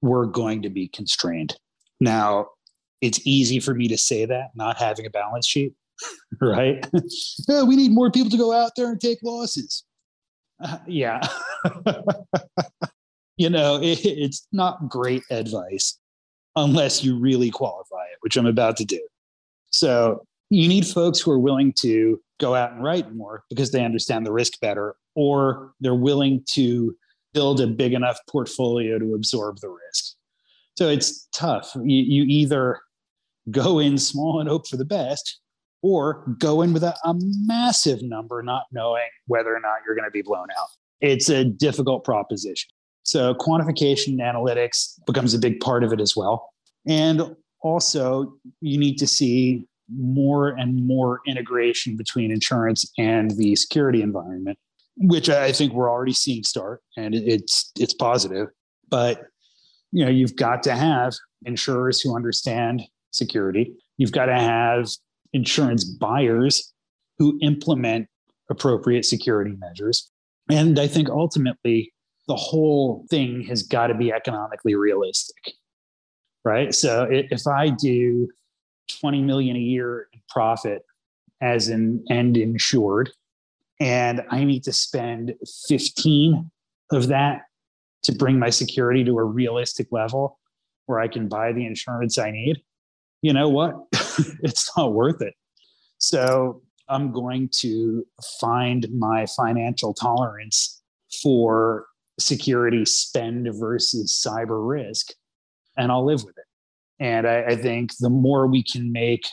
we're 0.00 0.26
going 0.26 0.62
to 0.62 0.70
be 0.70 0.88
constrained. 0.88 1.56
Now, 2.00 2.48
it's 3.00 3.20
easy 3.26 3.60
for 3.60 3.74
me 3.74 3.88
to 3.88 3.98
say 3.98 4.24
that, 4.24 4.50
not 4.54 4.78
having 4.78 5.06
a 5.06 5.10
balance 5.10 5.46
sheet, 5.46 5.74
right? 6.40 6.86
we 7.48 7.76
need 7.76 7.92
more 7.92 8.10
people 8.10 8.30
to 8.30 8.38
go 8.38 8.52
out 8.52 8.72
there 8.76 8.90
and 8.90 9.00
take 9.00 9.18
losses. 9.22 9.84
Uh, 10.62 10.78
yeah. 10.86 11.20
you 13.36 13.50
know, 13.50 13.80
it, 13.80 14.04
it's 14.04 14.46
not 14.52 14.88
great 14.88 15.22
advice 15.30 15.98
unless 16.56 17.04
you 17.04 17.18
really 17.18 17.50
qualify 17.50 18.04
it, 18.12 18.18
which 18.20 18.36
I'm 18.36 18.46
about 18.46 18.76
to 18.78 18.84
do. 18.84 19.00
So 19.70 20.24
you 20.50 20.68
need 20.68 20.86
folks 20.86 21.20
who 21.20 21.30
are 21.30 21.38
willing 21.38 21.72
to 21.80 22.20
go 22.40 22.54
out 22.54 22.72
and 22.72 22.82
write 22.82 23.14
more 23.14 23.44
because 23.50 23.70
they 23.70 23.84
understand 23.84 24.24
the 24.24 24.32
risk 24.32 24.58
better, 24.60 24.94
or 25.14 25.72
they're 25.80 25.94
willing 25.94 26.42
to 26.50 26.94
build 27.34 27.60
a 27.60 27.66
big 27.66 27.92
enough 27.92 28.18
portfolio 28.30 28.98
to 28.98 29.14
absorb 29.14 29.58
the 29.60 29.68
risk. 29.68 30.14
So 30.76 30.88
it's 30.88 31.28
tough. 31.32 31.72
You, 31.74 32.02
you 32.02 32.24
either 32.24 32.80
go 33.50 33.78
in 33.78 33.98
small 33.98 34.40
and 34.40 34.48
hope 34.48 34.66
for 34.66 34.76
the 34.76 34.84
best, 34.84 35.40
or 35.82 36.24
go 36.38 36.62
in 36.62 36.72
with 36.72 36.82
a, 36.82 36.96
a 37.04 37.14
massive 37.46 38.02
number, 38.02 38.42
not 38.42 38.64
knowing 38.72 39.08
whether 39.26 39.54
or 39.54 39.60
not 39.60 39.76
you're 39.86 39.94
going 39.94 40.08
to 40.08 40.10
be 40.10 40.22
blown 40.22 40.48
out. 40.58 40.68
It's 41.00 41.28
a 41.28 41.44
difficult 41.44 42.04
proposition. 42.04 42.70
So 43.08 43.34
quantification 43.34 44.18
analytics 44.18 44.94
becomes 45.06 45.34
a 45.34 45.38
big 45.38 45.60
part 45.60 45.82
of 45.84 45.92
it 45.92 46.00
as 46.00 46.14
well. 46.14 46.50
And 46.86 47.34
also, 47.62 48.34
you 48.60 48.78
need 48.78 48.98
to 48.98 49.06
see 49.06 49.66
more 49.94 50.48
and 50.48 50.86
more 50.86 51.20
integration 51.26 51.96
between 51.96 52.30
insurance 52.30 52.90
and 52.98 53.30
the 53.32 53.56
security 53.56 54.02
environment 54.02 54.58
which 54.98 55.28
I 55.30 55.52
think 55.52 55.72
we're 55.72 55.90
already 55.90 56.12
seeing 56.12 56.42
start, 56.42 56.82
and 56.96 57.14
it's 57.14 57.70
it's 57.78 57.94
positive. 57.94 58.48
But 58.90 59.22
you 59.92 60.04
know, 60.04 60.10
you've 60.10 60.36
got 60.36 60.62
to 60.64 60.74
have 60.74 61.14
insurers 61.44 62.00
who 62.00 62.14
understand 62.14 62.82
security. 63.12 63.74
You've 63.96 64.12
got 64.12 64.26
to 64.26 64.38
have 64.38 64.90
insurance 65.32 65.84
buyers 65.84 66.72
who 67.18 67.38
implement 67.42 68.08
appropriate 68.50 69.04
security 69.04 69.54
measures. 69.58 70.10
And 70.50 70.78
I 70.78 70.86
think 70.86 71.08
ultimately, 71.08 71.92
the 72.28 72.36
whole 72.36 73.06
thing 73.10 73.42
has 73.44 73.62
got 73.62 73.88
to 73.88 73.94
be 73.94 74.12
economically 74.12 74.74
realistic, 74.74 75.54
right? 76.44 76.74
So 76.74 77.08
if 77.10 77.46
I 77.46 77.70
do 77.70 78.28
20 79.00 79.22
million 79.22 79.56
a 79.56 79.60
year 79.60 80.08
in 80.12 80.20
profit 80.28 80.82
as 81.40 81.68
an 81.68 82.04
end 82.10 82.36
insured, 82.36 83.10
and 83.80 84.22
I 84.30 84.44
need 84.44 84.62
to 84.64 84.72
spend 84.72 85.34
15 85.68 86.50
of 86.92 87.08
that 87.08 87.42
to 88.02 88.12
bring 88.12 88.38
my 88.38 88.50
security 88.50 89.04
to 89.04 89.18
a 89.18 89.24
realistic 89.24 89.88
level 89.90 90.38
where 90.86 91.00
I 91.00 91.08
can 91.08 91.28
buy 91.28 91.52
the 91.52 91.66
insurance 91.66 92.18
I 92.18 92.30
need, 92.30 92.62
you 93.22 93.32
know 93.32 93.48
what? 93.48 93.74
it's 94.42 94.70
not 94.76 94.92
worth 94.92 95.20
it. 95.22 95.34
So 95.98 96.62
I'm 96.88 97.12
going 97.12 97.50
to 97.60 98.06
find 98.40 98.86
my 98.96 99.26
financial 99.26 99.94
tolerance 99.94 100.80
for 101.22 101.86
security 102.18 102.84
spend 102.84 103.48
versus 103.52 104.20
cyber 104.26 104.66
risk, 104.68 105.12
and 105.76 105.92
I'll 105.92 106.04
live 106.04 106.24
with 106.24 106.36
it. 106.36 106.44
And 107.00 107.26
I, 107.26 107.44
I 107.44 107.56
think 107.56 107.92
the 108.00 108.10
more 108.10 108.46
we 108.46 108.62
can 108.62 108.90
make 108.92 109.24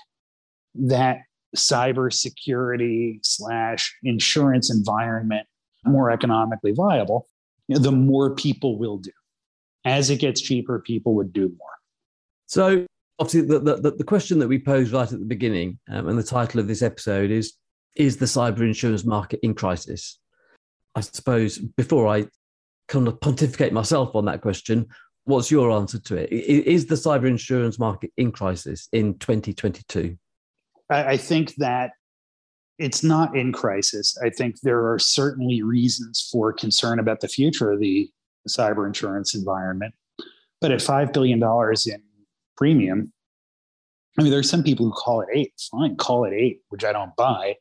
that 0.75 1.19
cybersecurity 1.55 3.19
slash 3.23 3.95
insurance 4.03 4.69
environment 4.71 5.47
more 5.85 6.11
economically 6.11 6.73
viable, 6.73 7.27
the 7.69 7.91
more 7.91 8.35
people 8.35 8.77
will 8.77 8.97
do. 8.97 9.11
As 9.85 10.09
it 10.09 10.19
gets 10.19 10.41
cheaper, 10.41 10.79
people 10.79 11.13
would 11.15 11.31
do 11.31 11.47
more. 11.47 11.69
So, 12.47 12.85
obviously, 13.19 13.41
the, 13.41 13.59
the, 13.59 13.91
the 13.91 14.03
question 14.03 14.39
that 14.39 14.47
we 14.47 14.59
posed 14.59 14.91
right 14.91 15.11
at 15.11 15.19
the 15.19 15.25
beginning, 15.25 15.79
um, 15.89 16.07
and 16.07 16.17
the 16.17 16.23
title 16.23 16.59
of 16.59 16.67
this 16.67 16.81
episode 16.81 17.31
is 17.31 17.53
Is 17.95 18.17
the 18.17 18.25
cyber 18.25 18.61
insurance 18.61 19.05
market 19.05 19.39
in 19.41 19.53
crisis? 19.53 20.19
I 20.95 21.01
suppose 21.01 21.57
before 21.57 22.07
I 22.07 22.27
kind 22.87 23.07
of 23.07 23.19
pontificate 23.19 23.73
myself 23.73 24.15
on 24.15 24.25
that 24.25 24.41
question, 24.41 24.87
what's 25.25 25.51
your 25.51 25.71
answer 25.71 25.99
to 25.99 26.15
it? 26.15 26.31
Is 26.31 26.85
the 26.85 26.95
cyber 26.95 27.27
insurance 27.27 27.79
market 27.79 28.11
in 28.17 28.31
crisis 28.31 28.87
in 28.91 29.17
2022? 29.19 30.17
I, 30.89 31.17
think 31.17 31.55
that 31.55 31.91
it's 32.77 33.03
not 33.03 33.35
in 33.35 33.51
crisis. 33.51 34.17
I 34.23 34.29
think 34.29 34.61
there 34.61 34.91
are 34.91 34.99
certainly 34.99 35.63
reasons 35.63 36.29
for 36.31 36.53
concern 36.53 36.99
about 36.99 37.21
the 37.21 37.27
future 37.27 37.71
of 37.71 37.79
the 37.79 38.09
cyber 38.47 38.85
insurance 38.85 39.33
environment. 39.33 39.95
But 40.61 40.71
at 40.71 40.79
$5 40.79 41.11
billion 41.11 41.41
in 41.41 42.03
premium, 42.55 43.11
I 44.17 44.23
mean, 44.23 44.31
there's 44.31 44.49
some 44.49 44.63
people 44.63 44.85
who 44.85 44.93
call 44.93 45.21
it 45.21 45.27
eight. 45.33 45.53
Fine, 45.71 45.97
call 45.97 46.25
it 46.25 46.33
eight, 46.33 46.61
which 46.69 46.85
I 46.85 46.93
don't 46.93 47.15
buy. 47.15 47.55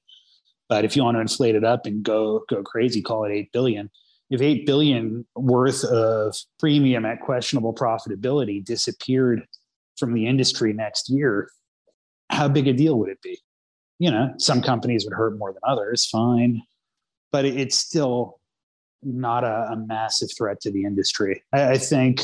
But 0.68 0.84
if 0.84 0.96
you 0.96 1.02
want 1.02 1.16
to 1.16 1.20
inflate 1.20 1.54
it 1.54 1.64
up 1.64 1.86
and 1.86 2.02
go 2.02 2.44
go 2.48 2.62
crazy, 2.62 3.02
call 3.02 3.24
it 3.24 3.32
eight 3.32 3.52
billion. 3.52 3.90
If 4.30 4.40
eight 4.40 4.66
billion 4.66 5.26
worth 5.36 5.84
of 5.84 6.34
premium 6.58 7.04
at 7.04 7.20
questionable 7.20 7.74
profitability 7.74 8.64
disappeared 8.64 9.42
from 9.98 10.14
the 10.14 10.26
industry 10.26 10.72
next 10.72 11.10
year, 11.10 11.48
how 12.30 12.48
big 12.48 12.66
a 12.66 12.72
deal 12.72 12.98
would 12.98 13.10
it 13.10 13.22
be? 13.22 13.38
You 13.98 14.10
know, 14.10 14.32
some 14.38 14.60
companies 14.60 15.04
would 15.04 15.14
hurt 15.14 15.38
more 15.38 15.52
than 15.52 15.62
others, 15.66 16.06
fine, 16.06 16.62
but 17.30 17.44
it's 17.44 17.78
still 17.78 18.40
not 19.02 19.44
a, 19.44 19.68
a 19.72 19.76
massive 19.76 20.30
threat 20.36 20.60
to 20.62 20.72
the 20.72 20.84
industry. 20.84 21.42
I, 21.52 21.72
I 21.72 21.78
think 21.78 22.22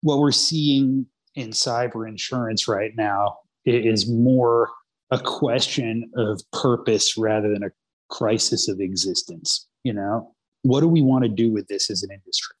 what 0.00 0.18
we're 0.18 0.32
seeing 0.32 1.06
in 1.34 1.50
cyber 1.50 2.08
insurance 2.08 2.66
right 2.66 2.92
now 2.96 3.36
is 3.64 4.10
more 4.10 4.68
a 5.10 5.18
question 5.18 6.10
of 6.16 6.42
purpose 6.52 7.16
rather 7.16 7.50
than 7.52 7.62
a 7.62 7.70
crisis 8.10 8.68
of 8.68 8.80
existence. 8.80 9.68
You 9.84 9.92
know, 9.92 10.31
what 10.62 10.80
do 10.80 10.88
we 10.88 11.02
want 11.02 11.24
to 11.24 11.28
do 11.28 11.52
with 11.52 11.68
this 11.68 11.90
as 11.90 12.02
an 12.02 12.10
industry? 12.10 12.56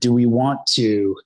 Do 0.00 0.12
we 0.12 0.26
want 0.26 0.66
to 0.72 1.16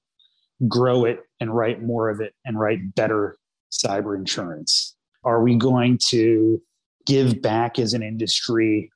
grow 0.66 1.04
it 1.04 1.20
and 1.40 1.54
write 1.54 1.82
more 1.82 2.08
of 2.10 2.20
it 2.20 2.34
and 2.44 2.58
write 2.58 2.94
better 2.94 3.36
cyber 3.72 4.16
insurance? 4.16 4.94
Are 5.24 5.42
we 5.42 5.56
going 5.56 5.98
to 6.08 6.60
give 7.06 7.40
back 7.40 7.78
as 7.78 7.94
an 7.94 8.02
industry 8.02 8.90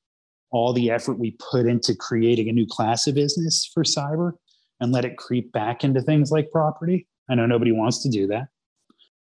all 0.50 0.72
the 0.72 0.90
effort 0.90 1.18
we 1.18 1.36
put 1.50 1.66
into 1.66 1.94
creating 1.94 2.48
a 2.48 2.52
new 2.52 2.66
class 2.66 3.06
of 3.06 3.14
business 3.14 3.70
for 3.72 3.84
cyber 3.84 4.32
and 4.80 4.92
let 4.92 5.04
it 5.04 5.16
creep 5.16 5.52
back 5.52 5.84
into 5.84 6.02
things 6.02 6.30
like 6.30 6.50
property? 6.50 7.06
I 7.30 7.34
know 7.34 7.46
nobody 7.46 7.72
wants 7.72 8.02
to 8.02 8.08
do 8.08 8.26
that. 8.28 8.48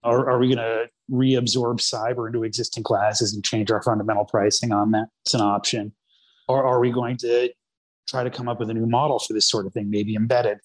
Are 0.04 0.38
we 0.38 0.52
going 0.52 0.58
to 0.58 0.88
reabsorb 1.10 1.78
cyber 1.78 2.26
into 2.26 2.42
existing 2.42 2.82
classes 2.82 3.34
and 3.34 3.44
change 3.44 3.70
our 3.70 3.82
fundamental 3.82 4.24
pricing 4.24 4.72
on 4.72 4.90
that? 4.92 5.06
It's 5.24 5.34
an 5.34 5.40
option. 5.40 5.92
Or 6.48 6.64
are 6.64 6.80
we 6.80 6.90
going 6.90 7.16
to 7.18 7.50
try 8.08 8.24
to 8.24 8.30
come 8.30 8.48
up 8.48 8.58
with 8.58 8.70
a 8.70 8.74
new 8.74 8.86
model 8.86 9.18
for 9.18 9.32
this 9.32 9.48
sort 9.48 9.66
of 9.66 9.72
thing, 9.72 9.90
maybe 9.90 10.14
embedded? 10.14 10.58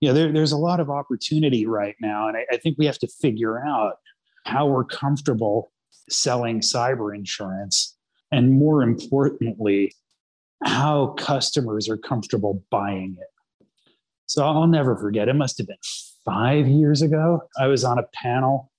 You 0.00 0.08
know, 0.08 0.14
there, 0.14 0.32
there's 0.32 0.52
a 0.52 0.58
lot 0.58 0.80
of 0.80 0.88
opportunity 0.88 1.66
right 1.66 1.94
now. 2.00 2.28
And 2.28 2.36
I, 2.36 2.46
I 2.52 2.56
think 2.56 2.78
we 2.78 2.86
have 2.86 2.98
to 2.98 3.08
figure 3.08 3.64
out 3.66 3.94
how 4.44 4.66
we're 4.66 4.84
comfortable 4.84 5.72
selling 6.08 6.60
cyber 6.60 7.14
insurance. 7.14 7.96
And 8.32 8.52
more 8.52 8.82
importantly, 8.82 9.92
how 10.64 11.08
customers 11.18 11.88
are 11.88 11.96
comfortable 11.96 12.62
buying 12.70 13.16
it. 13.18 13.66
So 14.26 14.44
I'll 14.44 14.66
never 14.66 14.96
forget, 14.96 15.28
it 15.28 15.34
must 15.34 15.58
have 15.58 15.66
been 15.66 15.76
five 16.24 16.68
years 16.68 17.02
ago. 17.02 17.42
I 17.58 17.66
was 17.66 17.84
on 17.84 17.98
a 17.98 18.04
panel 18.14 18.70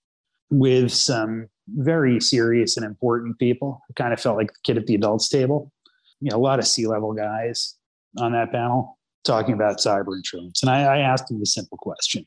with 0.50 0.92
some 0.94 1.48
very 1.68 2.20
serious 2.20 2.78
and 2.78 2.86
important 2.86 3.38
people. 3.40 3.82
I 3.90 3.94
kind 3.94 4.14
of 4.14 4.20
felt 4.20 4.38
like 4.38 4.48
the 4.48 4.60
kid 4.64 4.78
at 4.78 4.88
the 4.88 4.96
adults 4.96 5.28
table. 5.30 5.72
You 6.20 6.32
know, 6.32 6.38
a 6.38 6.40
lot 6.40 6.60
of 6.60 6.68
C-level 6.68 7.14
guys 7.14 7.76
on 8.18 8.34
that 8.34 8.52
panel 8.52 8.98
talking 9.24 9.54
about 9.54 9.78
cyber 9.78 10.16
insurance. 10.16 10.62
And 10.62 10.70
I, 10.70 10.82
I 10.84 10.98
asked 11.00 11.28
them 11.28 11.40
the 11.40 11.46
simple 11.46 11.78
question 11.78 12.26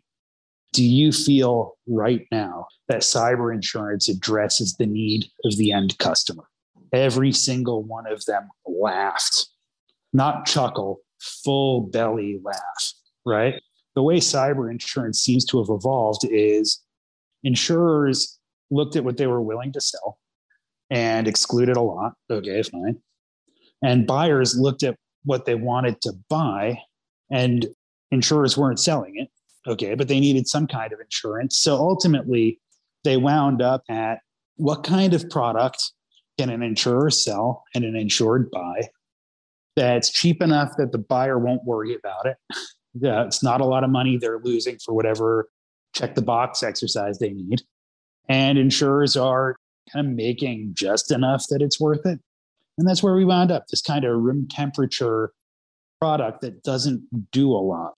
Do 0.73 0.85
you 0.85 1.12
feel 1.12 1.77
right 1.87 2.27
now 2.31 2.66
that 2.88 3.03
cyber 3.03 3.55
insurance 3.55 4.09
addresses 4.09 4.77
the 4.77 4.87
need 4.87 5.27
of 5.44 5.57
the 5.57 5.73
end 5.73 5.99
customer? 5.99 6.44
Every 6.92 7.33
single 7.33 7.83
one 7.83 8.07
of 8.07 8.25
them 8.25 8.49
laughed, 8.66 9.49
not 10.12 10.47
chuckle, 10.47 11.01
full 11.20 11.83
belly 11.83 12.40
laugh, 12.44 12.92
right? 13.27 13.61
The 13.94 14.03
way 14.03 14.18
cyber 14.18 14.70
insurance 14.70 15.20
seems 15.20 15.44
to 15.47 15.59
have 15.59 15.68
evolved 15.70 16.25
is 16.25 16.81
insurers 17.42 18.38
looked 18.70 18.97
at 18.97 19.05
what 19.05 19.16
they 19.16 19.27
were 19.27 19.42
willing 19.42 19.73
to 19.73 19.81
sell 19.81 20.18
and 20.90 21.27
excluded 21.29 21.77
a 21.77 21.81
lot. 21.81 22.14
Okay, 22.31 22.62
fine. 22.62 22.99
And 23.83 24.07
buyers 24.07 24.57
looked 24.59 24.83
at 24.83 24.97
what 25.24 25.44
they 25.44 25.54
wanted 25.54 26.00
to 26.02 26.12
buy 26.28 26.78
and 27.30 27.66
insurers 28.10 28.56
weren't 28.56 28.80
selling 28.80 29.16
it. 29.16 29.28
Okay, 29.66 29.94
but 29.94 30.08
they 30.08 30.20
needed 30.20 30.46
some 30.46 30.66
kind 30.66 30.92
of 30.92 31.00
insurance. 31.00 31.58
So 31.58 31.76
ultimately, 31.76 32.60
they 33.02 33.16
wound 33.16 33.62
up 33.62 33.82
at 33.88 34.18
what 34.56 34.84
kind 34.84 35.14
of 35.14 35.28
product 35.30 35.92
can 36.38 36.50
an 36.50 36.62
insurer 36.62 37.10
sell 37.10 37.64
and 37.74 37.84
an 37.84 37.96
insured 37.96 38.50
buy 38.50 38.88
that's 39.76 40.10
cheap 40.10 40.42
enough 40.42 40.76
that 40.76 40.92
the 40.92 40.98
buyer 40.98 41.38
won't 41.38 41.64
worry 41.64 41.94
about 41.94 42.26
it. 42.26 42.37
Yeah, 42.96 43.24
it's 43.24 43.42
not 43.42 43.60
a 43.60 43.64
lot 43.64 43.82
of 43.82 43.90
money 43.90 44.18
they're 44.18 44.38
losing 44.38 44.78
for 44.78 44.94
whatever 44.94 45.48
check 45.94 46.14
the 46.14 46.22
box 46.22 46.62
exercise 46.62 47.18
they 47.18 47.30
need. 47.30 47.62
And 48.28 48.56
insurers 48.56 49.16
are 49.16 49.56
kind 49.92 50.06
of 50.06 50.12
making 50.12 50.74
just 50.74 51.10
enough 51.10 51.44
that 51.50 51.60
it's 51.60 51.80
worth 51.80 52.06
it. 52.06 52.20
And 52.78 52.88
that's 52.88 53.02
where 53.02 53.14
we 53.14 53.24
wound 53.24 53.50
up 53.50 53.66
this 53.68 53.82
kind 53.82 54.04
of 54.04 54.20
room 54.20 54.48
temperature 54.50 55.32
product 56.00 56.40
that 56.42 56.62
doesn't 56.62 57.02
do 57.30 57.50
a 57.50 57.58
lot. 57.58 57.94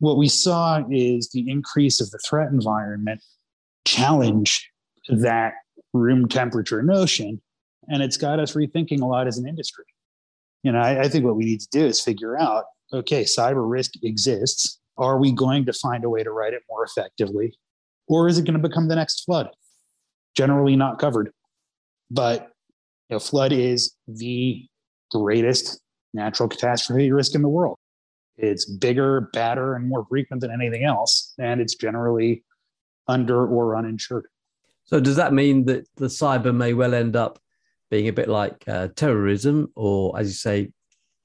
What 0.00 0.16
we 0.16 0.28
saw 0.28 0.82
is 0.90 1.30
the 1.30 1.48
increase 1.48 2.00
of 2.00 2.10
the 2.10 2.18
threat 2.18 2.50
environment 2.50 3.22
challenge 3.84 4.68
that 5.08 5.54
room 5.92 6.28
temperature 6.28 6.82
notion. 6.82 7.40
And 7.88 8.02
it's 8.02 8.16
got 8.16 8.38
us 8.38 8.54
rethinking 8.54 9.00
a 9.00 9.06
lot 9.06 9.26
as 9.26 9.38
an 9.38 9.48
industry. 9.48 9.84
You 10.62 10.72
know, 10.72 10.80
I, 10.80 11.02
I 11.02 11.08
think 11.08 11.24
what 11.24 11.36
we 11.36 11.44
need 11.44 11.60
to 11.60 11.68
do 11.70 11.86
is 11.86 12.00
figure 12.00 12.38
out 12.38 12.64
okay, 12.92 13.24
cyber 13.24 13.68
risk 13.68 13.92
exists. 14.02 14.80
Are 14.96 15.18
we 15.18 15.32
going 15.32 15.66
to 15.66 15.72
find 15.72 16.04
a 16.04 16.10
way 16.10 16.22
to 16.22 16.30
write 16.30 16.54
it 16.54 16.62
more 16.68 16.84
effectively? 16.84 17.52
Or 18.08 18.28
is 18.28 18.38
it 18.38 18.44
going 18.44 18.60
to 18.60 18.68
become 18.68 18.88
the 18.88 18.96
next 18.96 19.24
flood? 19.24 19.50
Generally 20.34 20.76
not 20.76 20.98
covered. 20.98 21.30
But 22.10 22.50
you 23.08 23.14
know, 23.14 23.20
flood 23.20 23.52
is 23.52 23.94
the 24.06 24.66
greatest 25.10 25.80
natural 26.14 26.48
catastrophe 26.48 27.10
risk 27.10 27.34
in 27.34 27.42
the 27.42 27.48
world. 27.48 27.76
It's 28.36 28.64
bigger, 28.64 29.30
badder, 29.32 29.74
and 29.74 29.88
more 29.88 30.06
frequent 30.08 30.42
than 30.42 30.50
anything 30.50 30.84
else. 30.84 31.34
And 31.38 31.60
it's 31.60 31.74
generally 31.74 32.44
under 33.08 33.46
or 33.46 33.76
uninsured. 33.76 34.26
So, 34.84 35.00
does 35.00 35.16
that 35.16 35.32
mean 35.32 35.64
that 35.66 35.86
the 35.96 36.06
cyber 36.06 36.54
may 36.54 36.72
well 36.72 36.94
end 36.94 37.16
up 37.16 37.38
being 37.90 38.08
a 38.08 38.12
bit 38.12 38.28
like 38.28 38.64
uh, 38.68 38.88
terrorism, 38.94 39.72
or 39.74 40.18
as 40.18 40.28
you 40.28 40.34
say, 40.34 40.72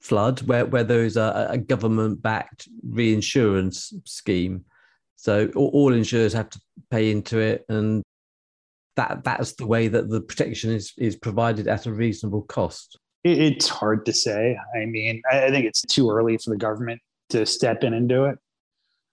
flood, 0.00 0.42
where, 0.42 0.66
where 0.66 0.84
there 0.84 1.04
is 1.04 1.16
a, 1.16 1.48
a 1.50 1.58
government 1.58 2.20
backed 2.20 2.68
reinsurance 2.82 3.92
scheme? 4.04 4.64
So, 5.16 5.50
all, 5.54 5.68
all 5.68 5.94
insurers 5.94 6.32
have 6.32 6.50
to 6.50 6.60
pay 6.90 7.10
into 7.10 7.38
it, 7.38 7.64
and 7.68 8.02
that 8.96 9.24
that's 9.24 9.52
the 9.52 9.66
way 9.66 9.88
that 9.88 10.08
the 10.08 10.20
protection 10.20 10.70
is 10.70 10.92
is 10.98 11.16
provided 11.16 11.68
at 11.68 11.86
a 11.86 11.92
reasonable 11.92 12.42
cost. 12.42 12.98
It's 13.24 13.68
hard 13.68 14.04
to 14.06 14.12
say. 14.12 14.58
I 14.76 14.84
mean, 14.84 15.22
I 15.30 15.50
think 15.50 15.64
it's 15.64 15.82
too 15.82 16.10
early 16.10 16.36
for 16.36 16.50
the 16.50 16.58
government 16.58 17.00
to 17.30 17.46
step 17.46 17.82
in 17.82 17.94
and 17.94 18.08
do 18.08 18.26
it. 18.26 18.38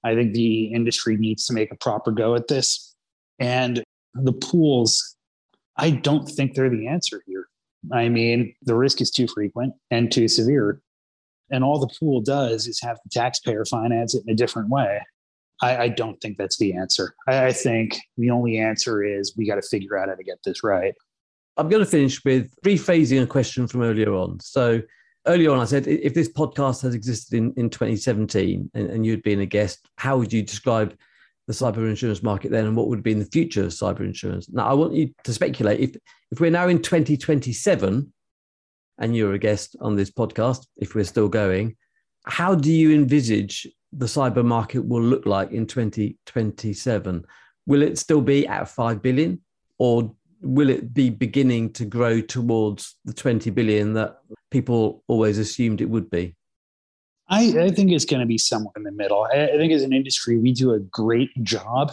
I 0.04 0.16
think 0.16 0.34
the 0.34 0.66
industry 0.74 1.16
needs 1.16 1.46
to 1.46 1.54
make 1.54 1.72
a 1.72 1.78
proper 1.78 2.12
go 2.12 2.36
at 2.36 2.48
this. 2.48 2.94
And 3.40 3.84
the 4.14 4.34
pools, 4.34 5.16
I 5.78 5.92
don't 5.92 6.28
think 6.28 6.54
they're 6.54 6.70
the 6.70 6.88
answer 6.88 7.24
here. 7.26 7.48
I 7.92 8.10
mean, 8.10 8.54
the 8.64 8.76
risk 8.76 9.02
is 9.02 9.12
too 9.12 9.28
frequent 9.28 9.74
and 9.90 10.12
too 10.12 10.28
severe. 10.28 10.82
And 11.50 11.64
all 11.64 11.80
the 11.80 11.94
pool 12.00 12.22
does 12.22 12.68
is 12.68 12.82
have 12.82 12.98
the 13.04 13.10
taxpayer 13.12 13.66
finance 13.66 14.14
it 14.14 14.24
in 14.26 14.34
a 14.34 14.36
different 14.36 14.70
way. 14.70 15.02
I, 15.62 15.78
I 15.78 15.88
don't 15.90 16.20
think 16.22 16.38
that's 16.38 16.58
the 16.58 16.74
answer. 16.74 17.14
I, 17.28 17.48
I 17.48 17.52
think 17.54 17.98
the 18.18 18.32
only 18.32 18.58
answer 18.58 19.04
is 19.04 19.36
we 19.38 19.48
got 19.48 19.56
to 19.56 19.62
figure 19.62 19.98
out 19.98 20.10
how 20.10 20.16
to 20.16 20.24
get 20.24 20.40
this 20.44 20.64
right. 20.64 20.94
I'm 21.58 21.70
going 21.70 21.84
to 21.84 21.90
finish 21.90 22.24
with 22.24 22.54
rephrasing 22.66 23.22
a 23.22 23.28
question 23.28 23.68
from 23.68 23.82
earlier 23.82 24.14
on. 24.14 24.40
So, 24.40 24.82
earlier 25.28 25.52
on, 25.52 25.60
I 25.60 25.66
said 25.66 25.88
if 25.88 26.14
this 26.14 26.32
podcast 26.32 26.82
has 26.82 26.96
existed 26.96 27.38
in, 27.38 27.54
in 27.58 27.70
2017 27.70 28.72
and, 28.74 28.90
and 28.90 29.06
you'd 29.06 29.24
been 29.24 29.42
a 29.42 29.46
guest, 29.46 29.86
how 29.98 30.18
would 30.18 30.34
you 30.34 30.42
describe 30.42 30.98
the 31.48 31.54
cyber 31.54 31.90
insurance 31.90 32.24
market 32.24 32.52
then 32.52 32.66
and 32.66 32.76
what 32.76 32.88
would 32.88 33.04
be 33.04 33.12
in 33.12 33.20
the 33.20 33.26
future 33.26 33.64
of 33.64 33.70
cyber 33.70 34.02
insurance? 34.02 34.50
Now, 34.50 34.68
I 34.68 34.74
want 34.74 34.94
you 34.94 35.14
to 35.24 35.34
speculate 35.34 35.80
if, 35.80 35.96
if 36.32 36.40
we're 36.40 36.52
now 36.52 36.68
in 36.68 36.82
2027 36.82 38.12
and 38.98 39.16
you're 39.16 39.34
a 39.34 39.40
guest 39.40 39.76
on 39.82 39.96
this 39.96 40.10
podcast, 40.10 40.66
if 40.78 40.96
we're 40.96 41.04
still 41.04 41.28
going, 41.28 41.76
how 42.26 42.56
do 42.56 42.72
you 42.72 42.94
envisage 42.94 43.68
the 43.94 44.06
cyber 44.06 44.46
market 44.46 44.86
will 44.86 45.02
look 45.02 45.26
like 45.26 45.52
in 45.52 45.66
2027? 45.66 47.26
Will 47.66 47.82
it 47.82 47.98
still 47.98 48.22
be 48.22 48.48
at 48.48 48.68
5 48.68 49.02
billion 49.02 49.42
or 49.78 50.14
will 50.42 50.70
it 50.70 50.94
be 50.94 51.10
beginning 51.10 51.72
to 51.74 51.86
grow 51.86 52.22
towards 52.22 52.96
the 53.06 53.14
20 53.14 53.50
billion 53.52 53.94
that 53.94 54.18
people 54.50 55.04
always 55.08 55.38
assumed 55.38 55.82
it 55.82 55.90
would 55.90 56.10
be? 56.10 56.36
I, 57.30 57.54
I 57.60 57.72
think 57.72 57.92
it's 57.92 58.06
going 58.06 58.20
to 58.20 58.26
be 58.26 58.38
somewhere 58.38 58.74
in 58.76 58.84
the 58.84 58.92
middle. 58.92 59.28
I, 59.34 59.46
I 59.46 59.58
think 59.58 59.72
as 59.72 59.84
an 59.84 59.94
industry, 59.94 60.38
we 60.38 60.52
do 60.52 60.74
a 60.74 60.80
great 60.80 61.30
job 61.44 61.92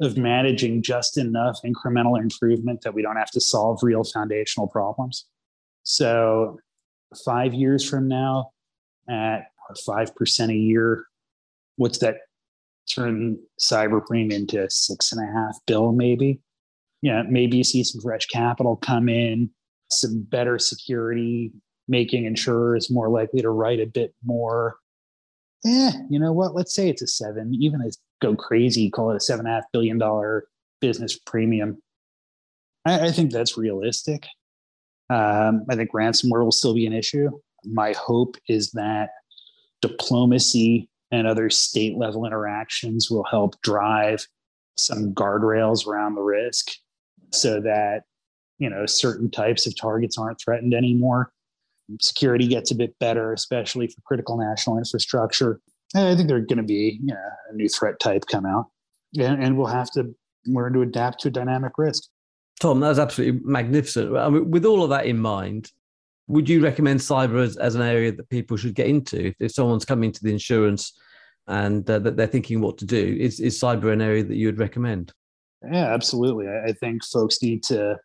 of 0.00 0.16
managing 0.16 0.82
just 0.82 1.16
enough 1.16 1.60
incremental 1.64 2.18
improvement 2.18 2.80
that 2.82 2.94
we 2.94 3.02
don't 3.02 3.16
have 3.16 3.30
to 3.30 3.40
solve 3.40 3.78
real 3.82 4.02
foundational 4.02 4.66
problems. 4.66 5.26
So, 5.84 6.58
five 7.24 7.54
years 7.54 7.88
from 7.88 8.08
now, 8.08 8.50
at 9.08 9.46
5% 9.86 10.48
a 10.50 10.54
year, 10.54 11.06
what's 11.76 11.98
that 11.98 12.16
turn 12.92 13.38
cyber 13.60 14.04
premium 14.04 14.30
into 14.30 14.68
six 14.70 15.12
and 15.12 15.22
a 15.22 15.32
half 15.32 15.56
bill, 15.66 15.92
maybe? 15.92 16.40
Yeah, 17.02 17.22
maybe 17.28 17.58
you 17.58 17.64
see 17.64 17.84
some 17.84 18.00
fresh 18.00 18.26
capital 18.26 18.76
come 18.76 19.08
in, 19.08 19.50
some 19.90 20.22
better 20.22 20.58
security, 20.58 21.52
making 21.86 22.24
insurers 22.24 22.90
more 22.90 23.08
likely 23.08 23.42
to 23.42 23.50
write 23.50 23.80
a 23.80 23.86
bit 23.86 24.14
more. 24.24 24.76
Eh, 25.66 25.92
you 26.10 26.18
know 26.18 26.32
what? 26.32 26.54
Let's 26.54 26.74
say 26.74 26.88
it's 26.88 27.02
a 27.02 27.06
seven, 27.06 27.54
even 27.60 27.82
as 27.82 27.98
go 28.22 28.34
crazy, 28.34 28.90
call 28.90 29.10
it 29.10 29.16
a 29.16 29.20
seven 29.20 29.46
and 29.46 29.52
a 29.52 29.56
half 29.56 29.64
billion 29.72 29.98
dollar 29.98 30.46
business 30.80 31.18
premium. 31.18 31.78
I, 32.86 33.08
I 33.08 33.12
think 33.12 33.32
that's 33.32 33.56
realistic. 33.56 34.26
Um, 35.10 35.64
I 35.68 35.76
think 35.76 35.92
ransomware 35.92 36.44
will 36.44 36.52
still 36.52 36.74
be 36.74 36.86
an 36.86 36.92
issue. 36.92 37.30
My 37.64 37.92
hope 37.92 38.36
is 38.48 38.70
that 38.72 39.10
diplomacy 39.82 40.88
and 41.14 41.26
other 41.26 41.50
state 41.50 41.96
level 41.96 42.26
interactions 42.26 43.10
will 43.10 43.24
help 43.24 43.60
drive 43.62 44.26
some 44.76 45.14
guardrails 45.14 45.86
around 45.86 46.14
the 46.14 46.22
risk 46.22 46.72
so 47.32 47.60
that 47.60 48.02
you 48.58 48.68
know 48.68 48.86
certain 48.86 49.30
types 49.30 49.66
of 49.66 49.76
targets 49.76 50.18
aren't 50.18 50.40
threatened 50.40 50.74
anymore 50.74 51.32
security 52.00 52.46
gets 52.46 52.70
a 52.70 52.74
bit 52.74 52.98
better, 52.98 53.32
especially 53.32 53.86
for 53.88 54.00
critical 54.02 54.36
national 54.36 54.78
infrastructure. 54.78 55.60
And 55.94 56.08
I 56.08 56.16
think 56.16 56.28
there's 56.28 56.46
going 56.46 56.58
to 56.58 56.64
be 56.64 56.98
you 57.00 57.06
know, 57.06 57.16
a 57.50 57.54
new 57.54 57.68
threat 57.68 58.00
type 58.00 58.24
come 58.26 58.46
out, 58.46 58.66
and, 59.18 59.42
and 59.42 59.56
we'll 59.56 59.66
have 59.66 59.90
to 59.92 60.14
learn 60.46 60.72
to 60.74 60.82
adapt 60.82 61.20
to 61.20 61.28
a 61.28 61.30
dynamic 61.30 61.72
risk. 61.78 62.04
Tom, 62.60 62.80
that 62.80 62.88
was 62.88 62.98
absolutely 62.98 63.40
magnificent. 63.44 64.16
I 64.16 64.28
mean, 64.28 64.50
with 64.50 64.64
all 64.64 64.82
of 64.82 64.90
that 64.90 65.06
in 65.06 65.18
mind, 65.18 65.70
would 66.26 66.48
you 66.48 66.62
recommend 66.62 67.00
cyber 67.00 67.42
as, 67.42 67.56
as 67.56 67.74
an 67.74 67.82
area 67.82 68.12
that 68.12 68.28
people 68.30 68.56
should 68.56 68.74
get 68.74 68.86
into? 68.86 69.26
If, 69.26 69.34
if 69.40 69.52
someone's 69.52 69.84
coming 69.84 70.12
to 70.12 70.22
the 70.22 70.32
insurance 70.32 70.98
and 71.46 71.88
uh, 71.88 71.98
that 71.98 72.16
they're 72.16 72.26
thinking 72.26 72.60
what 72.60 72.78
to 72.78 72.86
do, 72.86 73.16
is, 73.18 73.40
is 73.40 73.60
cyber 73.60 73.92
an 73.92 74.00
area 74.00 74.24
that 74.24 74.36
you 74.36 74.46
would 74.46 74.58
recommend? 74.58 75.12
Yeah, 75.70 75.92
absolutely. 75.92 76.48
I, 76.48 76.70
I 76.70 76.72
think 76.72 77.04
folks 77.04 77.42
need 77.42 77.62
to 77.64 77.98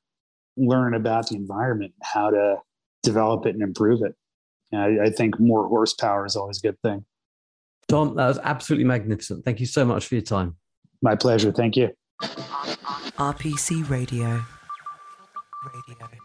learn 0.57 0.93
about 0.93 1.29
the 1.29 1.35
environment, 1.35 1.93
how 2.03 2.29
to 2.29 2.57
develop 3.03 3.45
it 3.45 3.53
and 3.53 3.63
improve 3.63 4.01
it. 4.03 4.15
I, 4.73 5.05
I 5.05 5.09
think 5.09 5.39
more 5.39 5.67
horsepower 5.67 6.25
is 6.25 6.35
always 6.35 6.59
a 6.59 6.61
good 6.61 6.81
thing. 6.81 7.05
Tom, 7.87 8.15
that 8.15 8.27
was 8.27 8.39
absolutely 8.43 8.85
magnificent. 8.85 9.43
Thank 9.45 9.59
you 9.59 9.65
so 9.65 9.83
much 9.83 10.07
for 10.07 10.15
your 10.15 10.21
time. 10.21 10.55
My 11.01 11.15
pleasure. 11.15 11.51
Thank 11.51 11.75
you. 11.75 11.89
RPC 12.21 13.89
Radio. 13.89 14.43
Radio. 15.73 16.19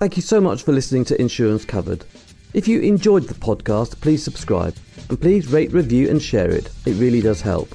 Thank 0.00 0.16
you 0.16 0.22
so 0.22 0.40
much 0.40 0.62
for 0.62 0.72
listening 0.72 1.04
to 1.04 1.20
Insurance 1.20 1.66
Covered. 1.66 2.06
If 2.54 2.66
you 2.66 2.80
enjoyed 2.80 3.24
the 3.24 3.34
podcast, 3.34 4.00
please 4.00 4.24
subscribe 4.24 4.74
and 5.10 5.20
please 5.20 5.52
rate, 5.52 5.72
review, 5.72 6.08
and 6.08 6.22
share 6.22 6.50
it. 6.50 6.70
It 6.86 6.94
really 6.94 7.20
does 7.20 7.42
help. 7.42 7.68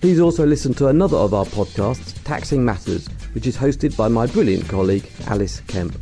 Please 0.00 0.20
also 0.20 0.46
listen 0.46 0.72
to 0.74 0.86
another 0.86 1.16
of 1.16 1.34
our 1.34 1.44
podcasts, 1.46 2.22
Taxing 2.22 2.64
Matters, 2.64 3.08
which 3.32 3.48
is 3.48 3.56
hosted 3.56 3.96
by 3.96 4.06
my 4.06 4.24
brilliant 4.28 4.68
colleague, 4.68 5.10
Alice 5.26 5.62
Kemp. 5.66 6.00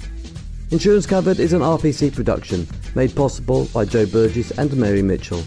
Insurance 0.73 1.07
Covered 1.07 1.41
is 1.41 1.55
an 1.55 1.63
RPC 1.63 2.15
production 2.15 2.69
made 2.95 3.17
possible 3.17 3.65
by 3.73 3.87
Joe 3.87 4.05
Burgess 4.05 4.51
and 4.51 4.77
Mary 4.77 5.01
Mitchell. 5.01 5.43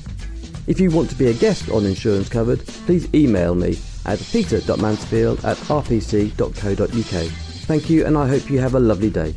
If 0.66 0.80
you 0.80 0.90
want 0.90 1.12
to 1.12 1.16
be 1.16 1.28
a 1.28 1.36
guest 1.36 1.70
on 1.70 1.86
Insurance 1.86 2.30
Covered, 2.30 2.66
please 2.88 3.08
email 3.14 3.54
me 3.54 3.78
at 4.08 4.20
peter.mansfield 4.32 5.46
at 5.46 5.58
rpc.co.uk. 5.58 7.28
Thank 7.68 7.90
you 7.92 8.08
and 8.08 8.18
I 8.18 8.28
hope 8.28 8.50
you 8.50 8.58
have 8.58 8.74
a 8.74 8.80
lovely 8.80 9.12
day. 9.12 9.36